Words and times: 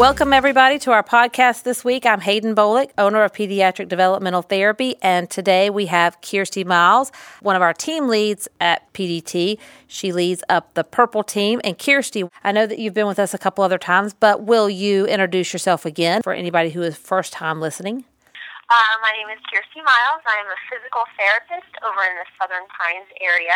Welcome, 0.00 0.32
everybody, 0.32 0.78
to 0.78 0.92
our 0.92 1.02
podcast 1.02 1.64
this 1.64 1.84
week. 1.84 2.06
I'm 2.06 2.22
Hayden 2.22 2.54
Bolick, 2.54 2.88
owner 2.96 3.22
of 3.22 3.34
Pediatric 3.34 3.86
Developmental 3.86 4.40
Therapy, 4.40 4.96
and 5.02 5.28
today 5.28 5.68
we 5.68 5.86
have 5.92 6.18
Kjirsti 6.22 6.64
Myles, 6.64 7.12
one 7.42 7.54
of 7.54 7.60
our 7.60 7.74
team 7.74 8.08
leads 8.08 8.48
at 8.62 8.90
PDT. 8.94 9.58
She 9.88 10.10
leads 10.10 10.42
up 10.48 10.72
the 10.72 10.84
purple 10.84 11.22
team. 11.22 11.60
And 11.64 11.76
Kjirsti, 11.76 12.30
I 12.42 12.50
know 12.50 12.66
that 12.66 12.78
you've 12.78 12.94
been 12.94 13.08
with 13.08 13.18
us 13.18 13.34
a 13.34 13.38
couple 13.38 13.62
other 13.62 13.76
times, 13.76 14.14
but 14.14 14.42
will 14.42 14.70
you 14.70 15.04
introduce 15.04 15.52
yourself 15.52 15.84
again 15.84 16.22
for 16.22 16.32
anybody 16.32 16.70
who 16.70 16.80
is 16.80 16.96
first 16.96 17.34
time 17.34 17.60
listening? 17.60 18.06
Uh, 18.70 18.96
my 19.02 19.12
name 19.12 19.28
is 19.28 19.38
Kjirsti 19.52 19.84
Myles. 19.84 20.22
I'm 20.24 20.46
a 20.46 20.56
physical 20.72 21.04
therapist 21.18 21.76
over 21.84 22.00
in 22.08 22.16
the 22.16 22.24
Southern 22.40 22.64
Pines 22.72 23.12
area. 23.20 23.52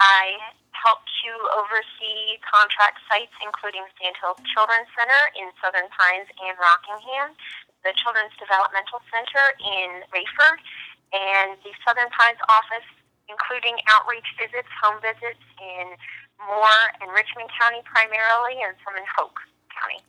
I 0.00 0.36
help 0.82 1.06
to 1.22 1.30
oversee 1.54 2.42
contract 2.42 2.98
sites, 3.06 3.32
including 3.38 3.86
Sand 3.96 4.18
Sandhill 4.18 4.36
Children's 4.50 4.90
Center 4.98 5.22
in 5.38 5.48
Southern 5.62 5.86
Pines 5.94 6.28
and 6.42 6.58
Rockingham, 6.58 7.38
the 7.86 7.94
Children's 8.02 8.34
Developmental 8.36 8.98
Center 9.08 9.54
in 9.62 10.02
Raeford, 10.10 10.58
and 11.14 11.54
the 11.62 11.72
Southern 11.86 12.10
Pines 12.10 12.42
office, 12.50 12.86
including 13.30 13.78
outreach 13.88 14.26
visits, 14.34 14.68
home 14.82 14.98
visits 14.98 15.42
in 15.62 15.94
Moore 16.42 16.84
and 16.98 17.14
Richmond 17.14 17.50
County 17.54 17.80
primarily, 17.86 18.58
and 18.62 18.74
some 18.82 18.98
in 18.98 19.06
Hoke 19.16 19.38
County. 19.70 20.02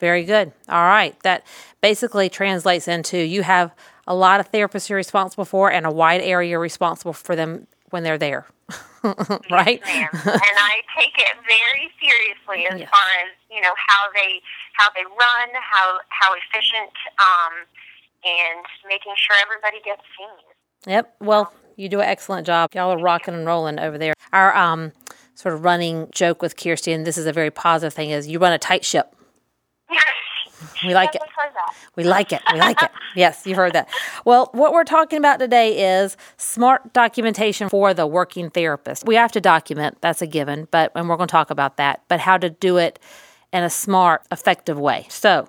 Very 0.00 0.24
good. 0.24 0.52
All 0.68 0.84
right. 0.84 1.18
That 1.22 1.44
basically 1.80 2.28
translates 2.28 2.88
into 2.88 3.18
you 3.18 3.42
have 3.42 3.74
a 4.06 4.14
lot 4.14 4.40
of 4.40 4.50
therapists 4.50 4.88
you're 4.88 4.96
responsible 4.96 5.44
for 5.44 5.70
and 5.70 5.84
a 5.84 5.90
wide 5.90 6.20
area 6.20 6.58
responsible 6.58 7.12
for 7.12 7.36
them 7.36 7.66
when 7.90 8.04
they're 8.04 8.18
there. 8.18 8.46
right? 9.50 9.80
Yes, 9.86 10.10
and 10.12 10.56
I 10.58 10.82
take 10.98 11.14
it 11.16 11.36
very 11.46 11.90
seriously 12.00 12.66
as 12.66 12.80
yes. 12.80 12.90
far 12.90 13.06
as 13.24 13.30
you 13.50 13.60
know 13.60 13.72
how 13.88 14.12
they 14.14 14.40
how 14.74 14.88
they 14.94 15.04
run, 15.04 15.48
how 15.60 15.98
how 16.08 16.34
efficient, 16.34 16.92
um, 17.18 17.64
and 18.24 18.64
making 18.86 19.14
sure 19.16 19.36
everybody 19.40 19.78
gets 19.84 20.02
seen. 20.16 20.92
Yep. 20.92 21.14
Well, 21.20 21.52
you 21.76 21.88
do 21.88 22.00
an 22.00 22.08
excellent 22.08 22.46
job. 22.46 22.70
Y'all 22.74 22.92
are 22.92 22.98
rocking 22.98 23.34
and 23.34 23.46
rolling 23.46 23.78
over 23.78 23.98
there. 23.98 24.14
Our 24.32 24.54
um, 24.56 24.92
sort 25.34 25.54
of 25.54 25.64
running 25.64 26.08
joke 26.12 26.42
with 26.42 26.56
Kjirsti, 26.56 26.94
and 26.94 27.06
this 27.06 27.16
is 27.16 27.26
a 27.26 27.32
very 27.32 27.50
positive 27.50 27.94
thing, 27.94 28.10
is 28.10 28.28
you 28.28 28.38
run 28.38 28.52
a 28.52 28.58
tight 28.58 28.84
ship. 28.84 29.14
We 30.84 30.94
like 30.94 31.14
it. 31.14 31.22
We 31.96 32.04
like 32.04 32.32
it. 32.32 32.42
We 32.52 32.58
like 32.58 32.82
it. 32.82 32.90
Yes, 33.14 33.46
you 33.46 33.54
heard 33.54 33.72
that. 33.72 33.88
Well, 34.24 34.50
what 34.52 34.72
we're 34.72 34.84
talking 34.84 35.18
about 35.18 35.38
today 35.38 35.98
is 36.00 36.16
smart 36.36 36.92
documentation 36.92 37.68
for 37.68 37.94
the 37.94 38.06
working 38.06 38.50
therapist. 38.50 39.06
We 39.06 39.14
have 39.14 39.32
to 39.32 39.40
document, 39.40 39.98
that's 40.00 40.22
a 40.22 40.26
given, 40.26 40.68
but 40.70 40.92
and 40.94 41.08
we're 41.08 41.16
going 41.16 41.28
to 41.28 41.32
talk 41.32 41.50
about 41.50 41.76
that, 41.76 42.02
but 42.08 42.20
how 42.20 42.38
to 42.38 42.50
do 42.50 42.76
it 42.76 42.98
in 43.52 43.62
a 43.62 43.70
smart, 43.70 44.22
effective 44.30 44.78
way. 44.78 45.06
So, 45.08 45.48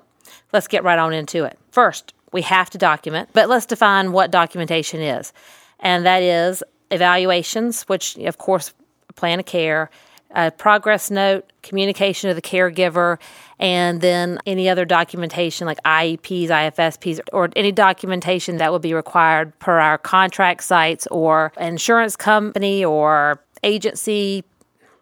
let's 0.53 0.67
get 0.67 0.83
right 0.83 0.99
on 0.99 1.13
into 1.13 1.43
it. 1.43 1.57
First, 1.71 2.13
we 2.31 2.41
have 2.43 2.69
to 2.71 2.77
document, 2.77 3.29
but 3.33 3.49
let's 3.49 3.65
define 3.65 4.11
what 4.11 4.31
documentation 4.31 5.01
is. 5.01 5.33
And 5.79 6.05
that 6.05 6.21
is 6.21 6.63
evaluations, 6.91 7.83
which 7.83 8.17
of 8.17 8.37
course 8.37 8.73
plan 9.15 9.39
of 9.39 9.45
care, 9.45 9.89
a 10.31 10.51
progress 10.51 11.09
note, 11.09 11.51
communication 11.63 12.29
of 12.29 12.35
the 12.35 12.41
caregiver, 12.41 13.17
and 13.59 14.01
then 14.01 14.39
any 14.45 14.69
other 14.69 14.85
documentation 14.85 15.65
like 15.65 15.81
IEPs, 15.83 16.47
IFSPs, 16.47 17.19
or 17.33 17.49
any 17.55 17.71
documentation 17.71 18.57
that 18.57 18.71
would 18.71 18.81
be 18.81 18.93
required 18.93 19.57
per 19.59 19.79
our 19.79 19.97
contract 19.97 20.63
sites 20.63 21.07
or 21.07 21.51
insurance 21.59 22.15
company 22.15 22.85
or 22.85 23.41
agency. 23.63 24.43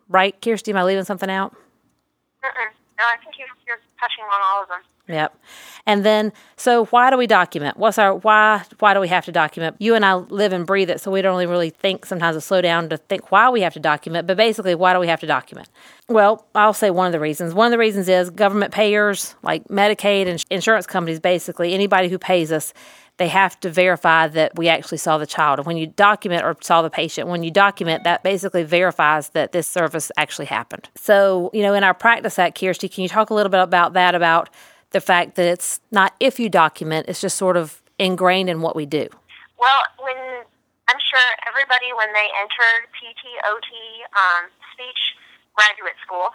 Right, 0.10 0.40
Kjirsti? 0.42 0.70
Am 0.70 0.78
I 0.78 0.84
leaving 0.84 1.04
something 1.04 1.30
out? 1.30 1.54
Mm-mm. 2.44 2.72
No, 2.98 3.04
I 3.04 3.18
think 3.18 3.38
you're, 3.38 3.48
you're 3.68 3.80
touching 4.00 4.24
on 4.26 4.42
all 4.44 4.64
of 4.64 4.70
them. 4.70 4.82
Yep. 5.10 5.40
And 5.86 6.04
then 6.04 6.34
so 6.58 6.86
why 6.88 7.10
do 7.10 7.18
we 7.18 7.28
document? 7.28 7.78
What's 7.78 7.98
our 7.98 8.14
why 8.14 8.64
why 8.80 8.94
do 8.94 9.00
we 9.00 9.08
have 9.08 9.24
to 9.26 9.32
document? 9.32 9.78
You 9.80 9.96
and 9.96 10.06
I 10.06 10.16
live 10.16 10.52
and 10.52 10.66
breathe 10.66 10.90
it, 10.90 11.00
so 11.00 11.12
we 11.12 11.22
don't 11.22 11.32
really, 11.32 11.46
really 11.46 11.70
think 11.70 12.06
sometimes 12.06 12.36
to 12.36 12.42
slow 12.42 12.62
down 12.62 12.90
to 12.90 12.98
think 12.98 13.32
why 13.32 13.50
we 13.50 13.62
have 13.62 13.74
to 13.74 13.80
document, 13.80 14.28
but 14.28 14.36
basically 14.36 14.76
why 14.76 14.94
do 14.94 15.00
we 15.00 15.08
have 15.08 15.22
to 15.22 15.28
document? 15.28 15.70
Well, 16.10 16.46
I'll 16.56 16.74
say 16.74 16.90
one 16.90 17.06
of 17.06 17.14
the 17.14 17.20
reasons. 17.22 17.54
One 17.54 17.68
of 17.68 17.72
the 17.72 17.78
reasons 17.78 18.10
is 18.10 18.30
government 18.30 18.74
payers 18.74 19.36
like 19.44 19.64
Medicaid 19.70 20.28
and 20.28 20.44
insurance 20.50 20.86
companies 20.86 21.22
basically 21.22 21.74
anybody 21.74 22.10
who 22.10 22.20
pays 22.20 22.52
us 22.52 22.74
they 23.18 23.28
have 23.28 23.60
to 23.62 23.70
verify 23.70 24.28
that 24.28 24.56
we 24.56 24.70
actually 24.70 25.00
saw 25.00 25.18
the 25.18 25.26
child. 25.26 25.66
When 25.66 25.78
you 25.78 25.88
document 25.88 26.44
or 26.44 26.56
saw 26.62 26.82
the 26.82 26.90
patient, 26.90 27.28
when 27.28 27.44
you 27.44 27.52
document, 27.52 28.04
that 28.04 28.24
basically 28.24 28.64
verifies 28.64 29.30
that 29.30 29.52
this 29.52 29.68
service 29.68 30.12
actually 30.18 30.46
happened. 30.46 30.90
So, 30.96 31.50
you 31.54 31.64
know, 31.64 31.74
in 31.74 31.84
our 31.84 31.96
practice 31.96 32.38
at 32.38 32.56
Kjirsti, 32.56 32.94
can 32.94 33.02
you 33.02 33.10
talk 33.10 33.30
a 33.30 33.34
little 33.34 33.50
bit 33.50 33.62
about 33.62 33.94
that, 33.94 34.14
about 34.14 34.50
the 34.92 35.02
fact 35.02 35.36
that 35.36 35.46
it's 35.46 35.80
not 35.92 36.14
if 36.20 36.40
you 36.40 36.50
document, 36.50 37.08
it's 37.10 37.22
just 37.22 37.38
sort 37.38 37.58
of 37.58 37.82
ingrained 38.00 38.50
in 38.50 38.62
what 38.62 38.76
we 38.76 38.86
do. 38.86 39.08
Well, 39.60 39.82
when 40.00 40.46
I'm 40.88 41.02
sure 41.02 41.28
everybody, 41.48 41.92
when 41.98 42.14
they 42.14 42.28
enter 42.40 42.88
PT, 42.94 43.24
OT, 43.46 43.70
um, 44.16 44.50
speech 44.74 45.18
graduate 45.56 45.98
school, 46.06 46.30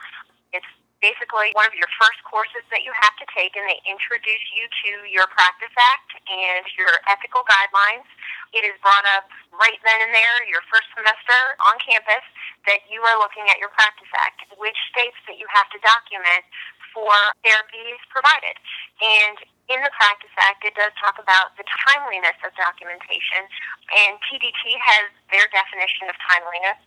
basically 1.03 1.51
one 1.59 1.67
of 1.67 1.75
your 1.75 1.91
first 1.99 2.23
courses 2.23 2.63
that 2.71 2.87
you 2.87 2.95
have 2.95 3.13
to 3.19 3.27
take, 3.35 3.59
and 3.59 3.67
they 3.67 3.83
introduce 3.85 4.47
you 4.55 4.65
to 4.87 4.91
your 5.11 5.27
Practice 5.35 5.75
Act 5.75 6.15
and 6.31 6.65
your 6.79 7.03
ethical 7.11 7.43
guidelines. 7.45 8.07
It 8.55 8.63
is 8.63 8.79
brought 8.81 9.05
up 9.19 9.27
right 9.51 9.77
then 9.83 9.99
and 9.99 10.15
there, 10.15 10.47
your 10.47 10.62
first 10.71 10.87
semester 10.95 11.41
on 11.61 11.75
campus, 11.83 12.25
that 12.71 12.87
you 12.87 13.03
are 13.03 13.19
looking 13.19 13.51
at 13.51 13.59
your 13.59 13.75
Practice 13.75 14.09
Act, 14.23 14.47
which 14.57 14.79
states 14.95 15.19
that 15.27 15.37
you 15.37 15.45
have 15.51 15.67
to 15.75 15.79
document 15.83 16.47
for 16.95 17.12
therapies 17.43 17.99
provided. 18.12 18.55
And 19.03 19.37
in 19.73 19.81
the 19.81 19.93
Practice 19.97 20.33
Act, 20.37 20.62
it 20.62 20.77
does 20.77 20.93
talk 21.01 21.17
about 21.17 21.57
the 21.57 21.65
timeliness 21.89 22.37
of 22.45 22.53
documentation, 22.55 23.49
and 23.91 24.21
PDT 24.29 24.77
has 24.77 25.09
their 25.33 25.49
definition 25.49 26.12
of 26.12 26.17
timeliness 26.29 26.79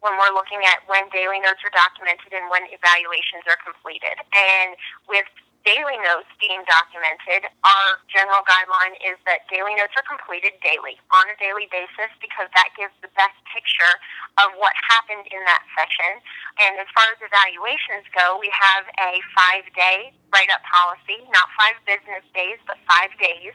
when 0.00 0.14
we're 0.14 0.34
looking 0.34 0.62
at 0.66 0.82
when 0.86 1.10
daily 1.10 1.42
notes 1.42 1.62
are 1.66 1.74
documented 1.74 2.30
and 2.30 2.46
when 2.50 2.66
evaluations 2.70 3.42
are 3.50 3.58
completed. 3.60 4.14
And 4.30 4.78
with 5.10 5.26
daily 5.66 5.98
notes 6.00 6.30
being 6.38 6.62
documented, 6.64 7.50
our 7.66 7.88
general 8.08 8.40
guideline 8.46 8.94
is 9.04 9.18
that 9.26 9.44
daily 9.50 9.74
notes 9.74 9.92
are 9.98 10.06
completed 10.06 10.54
daily, 10.62 10.96
on 11.12 11.28
a 11.28 11.36
daily 11.36 11.66
basis, 11.68 12.08
because 12.22 12.48
that 12.54 12.70
gives 12.78 12.94
the 13.04 13.10
best 13.18 13.36
picture 13.50 13.94
of 14.40 14.54
what 14.56 14.72
happened 14.86 15.26
in 15.28 15.42
that 15.44 15.60
session. 15.74 16.22
And 16.62 16.78
as 16.78 16.88
far 16.94 17.10
as 17.10 17.18
evaluations 17.20 18.06
go, 18.14 18.38
we 18.38 18.48
have 18.54 18.86
a 19.02 19.20
five 19.34 19.66
day 19.74 20.14
write 20.32 20.48
up 20.48 20.62
policy, 20.64 21.20
not 21.34 21.50
five 21.58 21.76
business 21.84 22.24
days, 22.32 22.56
but 22.64 22.78
five 22.86 23.12
days. 23.18 23.52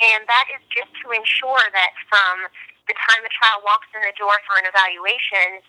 And 0.00 0.24
that 0.32 0.48
is 0.56 0.64
just 0.72 0.88
to 1.04 1.12
ensure 1.12 1.60
that 1.76 1.92
from 2.08 2.48
the 2.90 2.98
time 3.06 3.22
the 3.22 3.30
child 3.38 3.62
walks 3.62 3.86
in 3.94 4.02
the 4.02 4.10
door 4.18 4.34
for 4.50 4.58
an 4.58 4.66
evaluation 4.66 5.62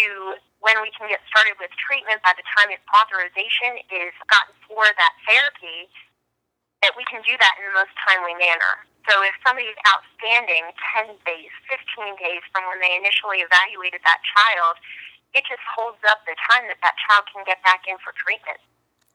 to 0.00 0.40
when 0.64 0.80
we 0.80 0.88
can 0.96 1.12
get 1.12 1.20
started 1.28 1.60
with 1.60 1.68
treatment 1.76 2.24
by 2.24 2.32
the 2.32 2.46
time 2.56 2.72
its 2.72 2.80
authorization 2.88 3.84
is 3.92 4.16
gotten 4.32 4.56
for 4.64 4.88
that 4.96 5.12
therapy, 5.28 5.92
that 6.80 6.96
we 6.96 7.04
can 7.04 7.20
do 7.28 7.36
that 7.36 7.52
in 7.60 7.68
the 7.68 7.76
most 7.76 7.92
timely 8.00 8.32
manner. 8.40 8.80
So 9.04 9.20
if 9.20 9.36
somebody's 9.44 9.76
outstanding 9.84 10.72
10 10.96 11.20
days, 11.28 11.52
15 11.68 12.16
days 12.16 12.40
from 12.48 12.64
when 12.72 12.80
they 12.80 12.96
initially 12.96 13.44
evaluated 13.44 14.00
that 14.08 14.24
child, 14.24 14.80
it 15.36 15.44
just 15.44 15.60
holds 15.68 16.00
up 16.08 16.24
the 16.24 16.32
time 16.48 16.64
that 16.72 16.80
that 16.80 16.96
child 17.04 17.28
can 17.28 17.44
get 17.44 17.60
back 17.60 17.84
in 17.84 18.00
for 18.00 18.16
treatment. 18.16 18.56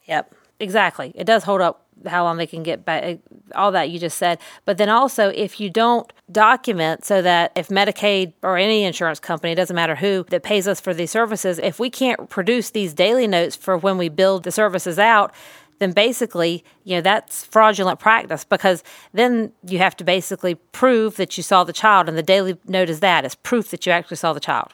Yep, 0.06 0.38
exactly. 0.60 1.12
It 1.16 1.26
does 1.26 1.44
hold 1.44 1.62
up 1.62 1.86
how 2.08 2.24
long 2.24 2.38
they 2.38 2.48
can 2.48 2.64
get 2.64 2.86
back, 2.86 3.04
eh, 3.04 3.16
all 3.56 3.72
that 3.72 3.90
you 3.90 4.00
just 4.00 4.18
said. 4.18 4.40
But 4.66 4.78
then 4.78 4.90
also, 4.90 5.30
if 5.30 5.60
you 5.60 5.70
don't 5.70 6.12
document 6.32 7.06
so 7.06 7.22
that 7.22 7.52
if 7.56 7.68
Medicaid 7.70 8.34
or 8.42 8.58
any 8.58 8.84
insurance 8.84 9.20
company, 9.20 9.56
doesn't 9.56 9.76
matter 9.76 9.96
who, 9.96 10.24
that 10.30 10.44
pays 10.44 10.68
us 10.68 10.80
for 10.80 10.94
these 10.94 11.12
services, 11.12 11.60
if 11.60 11.80
we 11.80 11.90
can't 11.90 12.30
produce 12.30 12.70
these 12.70 12.94
daily 12.94 13.28
notes 13.28 13.56
for 13.56 13.78
when 13.78 13.98
we 13.98 14.10
billed 14.10 14.44
the 14.44 14.52
services 14.52 15.00
out, 15.00 15.34
then 15.80 15.92
basically, 15.94 16.64
you 16.84 16.96
know, 16.96 17.02
that's 17.02 17.46
fraudulent 17.46 18.00
practice 18.00 18.44
because 18.44 18.84
then 19.14 19.52
you 19.66 19.78
have 19.78 19.96
to 19.96 20.04
basically 20.04 20.56
prove 20.56 21.16
that 21.16 21.38
you 21.38 21.44
saw 21.44 21.64
the 21.64 21.74
child, 21.74 22.10
and 22.10 22.18
the 22.18 22.24
daily 22.24 22.58
note 22.68 22.90
is 22.90 23.00
that, 23.00 23.26
is 23.26 23.36
proof 23.36 23.72
that 23.72 23.86
you 23.86 23.92
actually 23.92 24.18
saw 24.18 24.34
the 24.34 24.42
child 24.42 24.74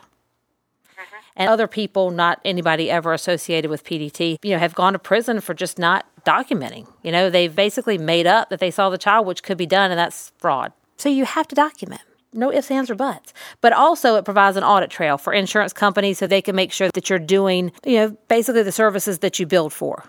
and 1.36 1.50
other 1.50 1.68
people, 1.68 2.12
not 2.12 2.40
anybody 2.46 2.90
ever 2.90 3.14
associated 3.14 3.70
with 3.70 3.84
PDT, 3.84 4.38
you 4.44 4.52
know, 4.52 4.60
have 4.60 4.76
gone 4.76 4.94
to 4.94 5.00
prison 5.00 5.42
for 5.42 5.54
just 5.54 5.78
not 5.78 6.06
documenting. 6.26 6.88
You 7.04 7.12
know, 7.12 7.30
they've 7.30 7.56
basically 7.56 7.98
made 7.98 8.26
up 8.28 8.50
that 8.50 8.60
they 8.60 8.72
saw 8.72 8.90
the 8.90 8.98
child, 8.98 9.28
which 9.28 9.44
could 9.44 9.58
be 9.58 9.66
done, 9.66 9.92
and 9.92 10.00
that's 10.00 10.32
fraud. 10.38 10.72
So 10.98 11.10
you 11.10 11.26
have 11.26 11.48
to 11.50 11.56
document. 11.56 12.02
no 12.34 12.52
ifs, 12.52 12.70
ands, 12.70 12.90
or 12.90 12.96
buts. 12.96 13.34
But 13.62 13.74
also, 13.74 14.16
it 14.16 14.26
provides 14.26 14.58
an 14.58 14.64
audit 14.64 14.90
trail 14.90 15.18
for 15.18 15.34
insurance 15.34 15.74
companies 15.74 16.18
so 16.18 16.28
they 16.28 16.42
can 16.42 16.56
make 16.56 16.72
sure 16.72 16.90
that 16.94 17.10
you're 17.10 17.20
doing, 17.20 17.72
you 17.86 17.98
know, 17.98 18.18
basically 18.28 18.64
the 18.64 18.72
services 18.72 19.20
that 19.20 19.40
you 19.40 19.46
billed 19.46 19.74
for. 19.74 20.04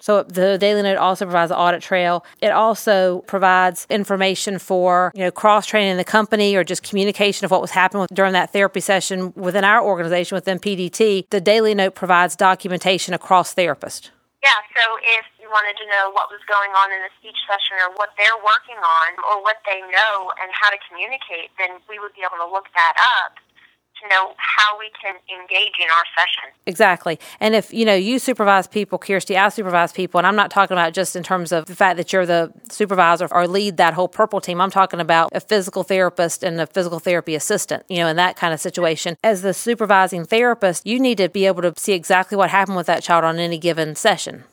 So 0.00 0.22
the 0.22 0.58
Daily 0.58 0.82
Note 0.82 0.96
also 0.96 1.24
provides 1.24 1.50
an 1.50 1.58
audit 1.58 1.82
trail. 1.82 2.24
It 2.40 2.50
also 2.50 3.20
provides 3.26 3.86
information 3.90 4.58
for, 4.58 5.12
you 5.14 5.24
know, 5.24 5.30
cross 5.30 5.66
training 5.66 5.90
in 5.90 5.96
the 5.96 6.04
company 6.04 6.54
or 6.54 6.64
just 6.64 6.82
communication 6.82 7.44
of 7.44 7.50
what 7.50 7.60
was 7.60 7.72
happening 7.72 8.06
during 8.12 8.32
that 8.32 8.52
therapy 8.52 8.80
session 8.80 9.32
within 9.34 9.64
our 9.64 9.82
organization, 9.82 10.36
within 10.36 10.58
PDT. 10.58 11.28
The 11.30 11.40
Daily 11.40 11.74
Note 11.74 11.94
provides 11.94 12.36
documentation 12.36 13.14
across 13.14 13.54
therapists. 13.54 14.10
Yeah, 14.42 14.54
so 14.70 14.82
if 15.02 15.26
you 15.42 15.50
wanted 15.50 15.74
to 15.82 15.86
know 15.90 16.14
what 16.14 16.30
was 16.30 16.38
going 16.46 16.70
on 16.70 16.94
in 16.94 17.02
the 17.02 17.10
speech 17.18 17.36
session 17.50 17.74
or 17.82 17.90
what 17.98 18.14
they're 18.14 18.38
working 18.38 18.78
on 18.78 19.10
or 19.26 19.42
what 19.42 19.58
they 19.66 19.82
know 19.90 20.30
and 20.38 20.48
how 20.54 20.70
to 20.70 20.78
communicate, 20.86 21.50
then 21.58 21.82
we 21.90 21.98
would 21.98 22.14
be 22.14 22.22
able 22.22 22.38
to 22.38 22.46
look 22.46 22.70
that 22.78 22.94
up 23.02 23.34
to 24.02 24.08
know 24.08 24.34
how 24.36 24.78
we 24.78 24.90
can 25.00 25.16
engage 25.28 25.74
in 25.78 25.88
our 25.90 26.04
session. 26.16 26.54
Exactly. 26.66 27.18
And 27.40 27.54
if, 27.54 27.72
you 27.72 27.84
know, 27.84 27.94
you 27.94 28.18
supervise 28.18 28.66
people, 28.66 28.98
Kjirsti, 28.98 29.38
I 29.38 29.48
supervise 29.48 29.92
people, 29.92 30.18
and 30.18 30.26
I'm 30.26 30.36
not 30.36 30.50
talking 30.50 30.74
about 30.74 30.92
just 30.92 31.16
in 31.16 31.22
terms 31.22 31.52
of 31.52 31.66
the 31.66 31.74
fact 31.74 31.96
that 31.96 32.12
you're 32.12 32.26
the 32.26 32.52
supervisor 32.70 33.28
or 33.30 33.46
lead 33.46 33.76
that 33.76 33.94
whole 33.94 34.08
purple 34.08 34.40
team. 34.40 34.60
I'm 34.60 34.70
talking 34.70 35.00
about 35.00 35.30
a 35.32 35.40
physical 35.40 35.82
therapist 35.82 36.42
and 36.42 36.60
a 36.60 36.66
physical 36.66 36.98
therapy 36.98 37.34
assistant, 37.34 37.84
you 37.88 37.98
know, 37.98 38.08
in 38.08 38.16
that 38.16 38.36
kind 38.36 38.52
of 38.52 38.60
situation. 38.60 39.16
As 39.22 39.42
the 39.42 39.54
supervising 39.54 40.24
therapist, 40.24 40.86
you 40.86 41.00
need 41.00 41.18
to 41.18 41.28
be 41.28 41.46
able 41.46 41.62
to 41.62 41.74
see 41.76 41.92
exactly 41.92 42.36
what 42.36 42.50
happened 42.50 42.76
with 42.76 42.86
that 42.86 43.02
child 43.02 43.24
on 43.24 43.38
any 43.38 43.58
given 43.58 43.94
session 43.94 44.44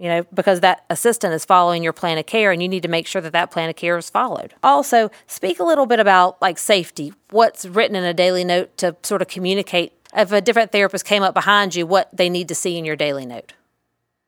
you 0.00 0.08
know, 0.08 0.24
because 0.32 0.60
that 0.60 0.86
assistant 0.88 1.34
is 1.34 1.44
following 1.44 1.84
your 1.84 1.92
plan 1.92 2.16
of 2.16 2.24
care 2.24 2.50
and 2.50 2.62
you 2.62 2.68
need 2.68 2.82
to 2.82 2.88
make 2.88 3.06
sure 3.06 3.20
that 3.20 3.36
that 3.36 3.50
plan 3.50 3.68
of 3.68 3.76
care 3.76 3.98
is 3.98 4.08
followed. 4.08 4.54
Also, 4.64 5.10
speak 5.26 5.60
a 5.60 5.62
little 5.62 5.84
bit 5.84 6.00
about 6.00 6.40
like 6.40 6.56
safety. 6.56 7.12
What's 7.28 7.66
written 7.66 7.94
in 7.94 8.02
a 8.02 8.14
daily 8.14 8.42
note 8.42 8.74
to 8.78 8.96
sort 9.02 9.20
of 9.20 9.28
communicate 9.28 9.92
if 10.16 10.32
a 10.32 10.40
different 10.40 10.72
therapist 10.72 11.04
came 11.04 11.22
up 11.22 11.34
behind 11.34 11.76
you, 11.76 11.84
what 11.86 12.08
they 12.16 12.30
need 12.30 12.48
to 12.48 12.54
see 12.54 12.78
in 12.78 12.84
your 12.88 12.96
daily 12.96 13.26
note. 13.26 13.52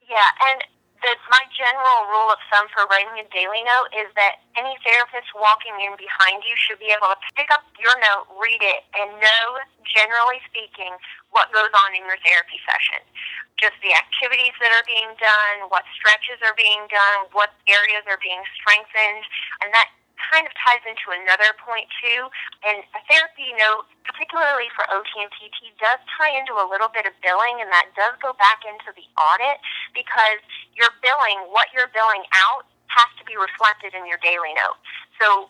Yeah, 0.06 0.28
and 0.52 0.60
the, 1.00 1.10
my 1.32 1.42
general 1.56 1.98
rule 2.06 2.30
of 2.30 2.38
thumb 2.52 2.68
for 2.76 2.84
writing 2.92 3.16
a 3.18 3.26
daily 3.32 3.64
note 3.64 3.90
is 3.96 4.12
that 4.14 4.44
any 4.54 4.76
therapist 4.84 5.32
walking 5.34 5.72
in 5.80 5.96
behind 5.96 6.44
you 6.44 6.54
should 6.54 6.78
be 6.78 6.92
able 6.92 7.10
to 7.10 7.18
pick 7.34 7.48
up 7.48 7.64
your 7.80 7.96
note, 7.98 8.28
read 8.36 8.60
it, 8.60 8.84
and 8.94 9.08
know, 9.18 9.44
generally 9.88 10.38
speaking, 10.46 10.92
what 11.32 11.48
goes 11.50 11.72
on 11.72 11.96
in 11.96 12.04
your 12.04 12.20
therapy 12.22 12.60
session 12.68 13.00
just 13.62 13.78
the 13.78 13.94
activities 13.94 14.52
that 14.58 14.74
are 14.74 14.82
being 14.90 15.14
done, 15.22 15.70
what 15.70 15.86
stretches 15.94 16.42
are 16.42 16.58
being 16.58 16.82
done, 16.90 17.30
what 17.30 17.54
areas 17.70 18.02
are 18.10 18.18
being 18.18 18.42
strengthened, 18.58 19.22
and 19.62 19.70
that 19.70 19.86
kind 20.18 20.42
of 20.46 20.52
ties 20.58 20.82
into 20.82 21.14
another 21.14 21.54
point 21.62 21.86
too. 22.02 22.26
And 22.66 22.82
a 22.94 23.00
therapy 23.06 23.54
note, 23.54 23.86
particularly 24.02 24.66
for 24.74 24.82
OT 24.90 25.06
and 25.22 25.30
PT, 25.30 25.70
does 25.78 26.02
tie 26.18 26.34
into 26.34 26.58
a 26.58 26.66
little 26.66 26.90
bit 26.90 27.06
of 27.06 27.14
billing, 27.22 27.62
and 27.62 27.70
that 27.70 27.94
does 27.94 28.18
go 28.18 28.34
back 28.34 28.66
into 28.66 28.90
the 28.98 29.06
audit 29.14 29.62
because 29.94 30.42
your 30.74 30.90
billing, 30.98 31.46
what 31.54 31.70
you're 31.70 31.90
billing 31.94 32.26
out, 32.34 32.66
has 32.90 33.08
to 33.16 33.24
be 33.24 33.38
reflected 33.38 33.94
in 33.94 34.04
your 34.04 34.20
daily 34.20 34.52
note. 34.58 34.76
So 35.22 35.48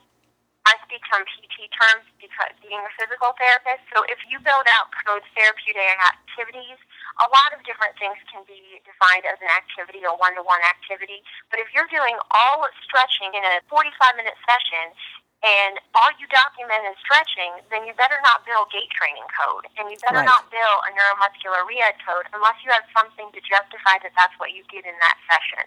I 0.62 0.78
speak 0.86 1.02
from 1.10 1.26
PT 1.26 1.66
terms 1.74 2.06
because 2.22 2.54
being 2.62 2.78
a 2.78 2.92
physical 2.94 3.34
therapist. 3.34 3.82
So 3.90 4.06
if 4.06 4.22
you 4.30 4.38
build 4.38 4.66
out 4.78 4.94
code 5.02 5.26
therapeutic 5.34 5.98
activities, 5.98 6.78
a 7.18 7.26
lot 7.28 7.50
of 7.50 7.60
different 7.66 7.98
things 7.98 8.16
can 8.30 8.46
be 8.46 8.78
defined 8.86 9.26
as 9.26 9.42
an 9.42 9.50
activity 9.50 10.06
or 10.06 10.14
one-to-one 10.16 10.62
activity. 10.64 11.26
But 11.50 11.58
if 11.58 11.68
you're 11.74 11.90
doing 11.90 12.14
all 12.30 12.64
stretching 12.86 13.34
in 13.34 13.42
a 13.42 13.60
45-minute 13.66 14.38
session 14.46 14.94
and 15.42 15.82
all 15.98 16.14
you 16.22 16.30
document 16.30 16.86
is 16.86 16.96
stretching, 17.02 17.58
then 17.74 17.82
you 17.82 17.92
better 17.98 18.22
not 18.22 18.46
bill 18.46 18.70
gait 18.70 18.86
training 18.94 19.26
code, 19.34 19.66
and 19.74 19.90
you 19.90 19.98
better 19.98 20.22
right. 20.22 20.30
not 20.30 20.46
bill 20.54 20.74
a 20.86 20.90
neuromuscular 20.94 21.66
rehab 21.66 21.98
code 22.06 22.30
unless 22.30 22.54
you 22.62 22.70
have 22.70 22.86
something 22.94 23.26
to 23.34 23.42
justify 23.42 23.98
that 24.06 24.14
that's 24.14 24.34
what 24.38 24.54
you 24.54 24.62
did 24.70 24.86
in 24.86 24.94
that 25.02 25.18
session. 25.26 25.66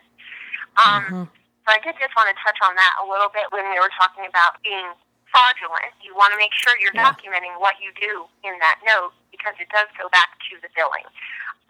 Um, 0.80 1.03
mm-hmm. 1.03 1.44
So 1.65 1.73
I 1.73 1.81
did 1.81 1.97
just 1.97 2.13
want 2.13 2.29
to 2.29 2.38
touch 2.45 2.62
on 2.62 2.77
that 2.77 2.94
a 3.01 3.06
little 3.09 3.33
bit 3.33 3.50
when 3.50 3.65
we 3.73 3.81
were 3.81 3.89
talking 3.97 4.29
about 4.29 4.62
being 4.62 4.85
fraudulent. 5.35 5.91
You 5.99 6.15
want 6.15 6.31
to 6.31 6.39
make 6.39 6.55
sure 6.55 6.79
you're 6.79 6.95
yeah. 6.95 7.11
documenting 7.11 7.59
what 7.59 7.75
you 7.83 7.91
do 7.99 8.23
in 8.47 8.55
that 8.63 8.79
note 8.87 9.11
because 9.35 9.59
it 9.59 9.67
does 9.67 9.91
go 9.99 10.07
back 10.15 10.39
to 10.47 10.55
the 10.63 10.71
billing. 10.79 11.03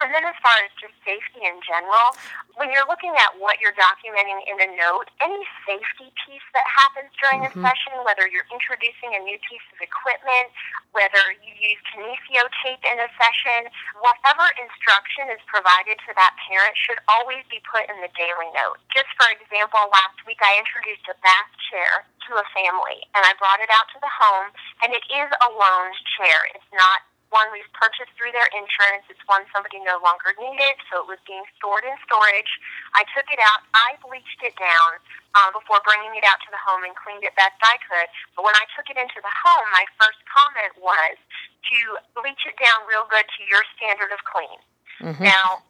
And 0.04 0.12
then 0.12 0.28
as 0.28 0.36
far 0.44 0.52
as 0.60 0.68
just 0.76 0.92
safety 1.08 1.40
in 1.40 1.56
general, 1.64 2.12
when 2.60 2.68
you're 2.68 2.84
looking 2.84 3.16
at 3.16 3.32
what 3.40 3.64
you're 3.64 3.76
documenting 3.80 4.44
in 4.44 4.60
a 4.60 4.68
note, 4.76 5.08
any 5.24 5.40
safety 5.64 6.12
piece 6.20 6.44
that 6.52 6.68
happens 6.68 7.08
during 7.16 7.48
mm-hmm. 7.48 7.64
a 7.64 7.64
session, 7.64 8.04
whether 8.04 8.28
you're 8.28 8.44
introducing 8.52 9.16
a 9.16 9.20
new 9.24 9.40
piece 9.48 9.64
of 9.72 9.80
equipment, 9.80 10.52
whether 10.92 11.32
you 11.40 11.52
use 11.56 11.80
kinesio 11.88 12.44
tape 12.60 12.84
in 12.84 13.00
a 13.00 13.08
session, 13.16 13.72
whatever 14.04 14.44
instruction 14.60 15.32
is 15.32 15.40
provided 15.48 15.96
to 16.04 16.12
that 16.12 16.36
parent 16.44 16.76
should 16.76 17.00
always 17.08 17.40
be 17.48 17.64
put 17.64 17.88
in 17.88 17.96
the 18.04 18.12
daily 18.20 18.52
note. 18.52 18.76
Just 18.92 19.08
for 19.16 19.32
example, 19.32 19.80
last 19.88 20.20
week 20.28 20.44
I 20.44 20.60
introduced 20.60 21.08
a 21.08 21.16
bath 21.24 21.52
chair 21.72 22.04
to 22.28 22.38
a 22.38 22.46
family 22.54 23.02
and 23.14 23.22
I 23.22 23.34
brought 23.38 23.62
it 23.62 23.70
out 23.70 23.86
to 23.94 23.98
the 24.02 24.10
home 24.10 24.50
and 24.82 24.92
it 24.94 25.04
is 25.08 25.30
a 25.30 25.48
loaned 25.50 25.98
chair. 26.18 26.46
It's 26.54 26.72
not 26.74 27.06
one 27.34 27.50
we've 27.50 27.68
purchased 27.74 28.14
through 28.14 28.30
their 28.30 28.46
insurance. 28.54 29.06
It's 29.10 29.22
one 29.26 29.42
somebody 29.50 29.82
no 29.82 29.98
longer 29.98 30.32
needed, 30.38 30.78
so 30.88 31.02
it 31.02 31.08
was 31.10 31.18
being 31.26 31.42
stored 31.58 31.82
in 31.82 31.94
storage. 32.06 32.52
I 32.94 33.02
took 33.12 33.26
it 33.28 33.42
out. 33.42 33.66
I 33.74 33.98
bleached 33.98 34.42
it 34.46 34.54
down 34.54 34.90
um, 35.34 35.50
before 35.52 35.82
bringing 35.82 36.14
it 36.14 36.24
out 36.24 36.38
to 36.46 36.50
the 36.54 36.60
home 36.62 36.86
and 36.86 36.94
cleaned 36.94 37.26
it 37.26 37.34
best 37.34 37.58
I 37.62 37.76
could. 37.82 38.08
But 38.38 38.46
when 38.46 38.54
I 38.54 38.64
took 38.78 38.86
it 38.86 38.96
into 38.96 39.18
the 39.18 39.34
home, 39.42 39.66
my 39.74 39.84
first 39.98 40.22
comment 40.30 40.72
was 40.78 41.18
to 41.18 41.78
bleach 42.14 42.46
it 42.46 42.56
down 42.62 42.86
real 42.86 43.04
good 43.10 43.26
to 43.26 43.40
your 43.50 43.62
standard 43.74 44.14
of 44.14 44.22
clean. 44.22 44.58
Mm-hmm. 45.02 45.26
Now, 45.26 45.66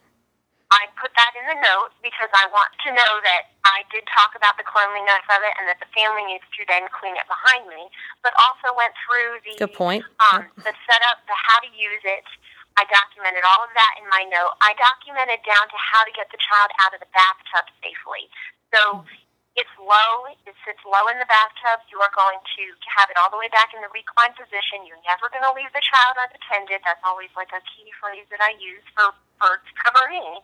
I 0.75 0.91
put 0.99 1.15
that 1.15 1.33
in 1.39 1.47
the 1.47 1.59
note 1.63 1.95
because 2.03 2.31
I 2.35 2.51
want 2.51 2.75
to 2.83 2.91
know 2.91 3.13
that 3.23 3.55
I 3.63 3.87
did 3.95 4.03
talk 4.11 4.35
about 4.35 4.59
the 4.59 4.67
cleanliness 4.67 5.23
of 5.31 5.41
it 5.47 5.55
and 5.63 5.71
that 5.71 5.79
the 5.79 5.91
family 5.95 6.27
needs 6.27 6.43
to 6.59 6.67
then 6.67 6.91
clean 6.91 7.15
it 7.15 7.27
behind 7.31 7.71
me, 7.71 7.87
but 8.27 8.35
also 8.35 8.75
went 8.75 8.91
through 9.07 9.39
the 9.47 9.55
Good 9.55 9.75
point. 9.79 10.03
Um, 10.19 10.51
the 10.59 10.75
setup, 10.91 11.23
the 11.31 11.37
how 11.39 11.63
to 11.63 11.71
use 11.71 12.03
it. 12.03 12.27
I 12.77 12.85
documented 12.93 13.47
all 13.47 13.65
of 13.65 13.73
that 13.73 13.97
in 13.97 14.05
my 14.13 14.29
note. 14.29 14.53
I 14.61 14.77
documented 14.77 15.41
down 15.49 15.65
to 15.65 15.79
how 15.81 16.05
to 16.05 16.13
get 16.13 16.29
the 16.29 16.41
child 16.43 16.69
out 16.85 16.93
of 16.93 17.01
the 17.01 17.09
bathtub 17.15 17.65
safely. 17.81 18.29
So 18.75 19.07
it's 19.57 19.73
low, 19.81 20.29
it 20.29 20.53
sits 20.69 20.85
low 20.85 21.09
in 21.09 21.17
the 21.17 21.25
bathtub. 21.25 21.81
You 21.89 21.97
are 22.05 22.13
going 22.13 22.37
to 22.37 22.65
have 23.01 23.09
it 23.09 23.17
all 23.17 23.33
the 23.33 23.41
way 23.41 23.49
back 23.49 23.73
in 23.73 23.81
the 23.81 23.89
reclined 23.89 24.37
position. 24.37 24.85
You're 24.85 25.01
never 25.09 25.33
going 25.33 25.49
to 25.49 25.55
leave 25.57 25.73
the 25.73 25.81
child 25.81 26.21
unattended. 26.21 26.85
That's 26.85 27.01
always 27.01 27.33
like 27.33 27.49
a 27.57 27.65
key 27.65 27.89
phrase 27.97 28.29
that 28.29 28.45
I 28.45 28.53
use 28.61 28.85
for, 28.93 29.17
for 29.39 29.61
covering. 29.85 30.41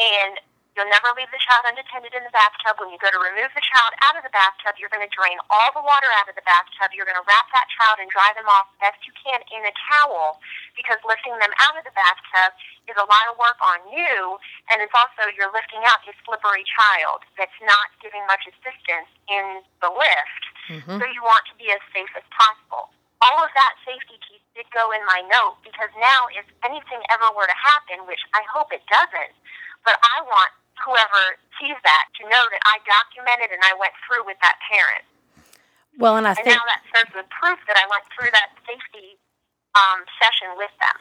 And 0.00 0.38
You'll 0.72 0.88
never 0.88 1.12
leave 1.12 1.28
the 1.28 1.40
child 1.44 1.68
unattended 1.68 2.16
in 2.16 2.24
the 2.24 2.32
bathtub. 2.32 2.80
When 2.80 2.88
you 2.88 2.96
go 2.96 3.12
to 3.12 3.20
remove 3.20 3.52
the 3.52 3.60
child 3.60 3.92
out 4.00 4.16
of 4.16 4.24
the 4.24 4.32
bathtub, 4.32 4.80
you're 4.80 4.88
going 4.88 5.04
to 5.04 5.12
drain 5.12 5.36
all 5.52 5.68
the 5.76 5.84
water 5.84 6.08
out 6.16 6.32
of 6.32 6.36
the 6.36 6.44
bathtub. 6.48 6.96
You're 6.96 7.04
going 7.04 7.20
to 7.20 7.28
wrap 7.28 7.44
that 7.52 7.68
child 7.76 8.00
and 8.00 8.08
dry 8.08 8.32
them 8.32 8.48
off 8.48 8.72
best 8.80 9.04
you 9.04 9.12
can 9.20 9.44
in 9.52 9.68
a 9.68 9.74
towel 9.92 10.40
because 10.72 10.96
lifting 11.04 11.36
them 11.44 11.52
out 11.60 11.76
of 11.76 11.84
the 11.84 11.92
bathtub 11.92 12.56
is 12.88 12.96
a 12.96 13.04
lot 13.04 13.28
of 13.28 13.36
work 13.36 13.60
on 13.60 13.84
you. 13.92 14.40
And 14.72 14.80
it's 14.80 14.96
also, 14.96 15.28
you're 15.36 15.52
lifting 15.52 15.84
out 15.84 16.00
a 16.08 16.16
slippery 16.24 16.64
child 16.64 17.20
that's 17.36 17.60
not 17.60 17.92
giving 18.00 18.24
much 18.24 18.48
assistance 18.48 19.12
in 19.28 19.60
the 19.84 19.92
lift. 19.92 20.44
Mm-hmm. 20.72 20.96
So 20.96 21.04
you 21.04 21.20
want 21.20 21.44
to 21.52 21.54
be 21.60 21.68
as 21.68 21.84
safe 21.92 22.16
as 22.16 22.24
possible. 22.32 22.88
All 23.22 23.38
of 23.46 23.50
that 23.54 23.74
safety 23.86 24.18
piece 24.18 24.42
did 24.58 24.66
go 24.74 24.90
in 24.90 25.00
my 25.06 25.22
note 25.30 25.62
because 25.62 25.94
now 25.96 26.26
if 26.34 26.44
anything 26.66 27.00
ever 27.08 27.30
were 27.38 27.46
to 27.46 27.58
happen, 27.58 28.02
which 28.10 28.20
I 28.34 28.42
hope 28.50 28.74
it 28.74 28.82
doesn't, 28.90 29.32
but 29.86 29.94
I 30.02 30.26
want 30.26 30.50
whoever 30.82 31.38
sees 31.62 31.78
that 31.86 32.04
to 32.18 32.26
know 32.26 32.44
that 32.50 32.62
I 32.66 32.82
documented 32.82 33.54
and 33.54 33.62
I 33.62 33.78
went 33.78 33.94
through 34.02 34.26
with 34.26 34.38
that 34.42 34.58
parent. 34.66 35.06
Well, 35.98 36.18
and 36.18 36.26
I 36.26 36.34
and 36.34 36.42
think 36.42 36.58
now 36.58 36.66
that 36.66 36.82
serves 36.90 37.14
as 37.14 37.26
proof 37.30 37.62
that 37.70 37.78
I 37.78 37.86
went 37.86 38.02
through 38.10 38.32
that 38.34 38.50
safety 38.66 39.20
um, 39.78 40.02
session 40.18 40.56
with 40.56 40.72
them. 40.82 40.96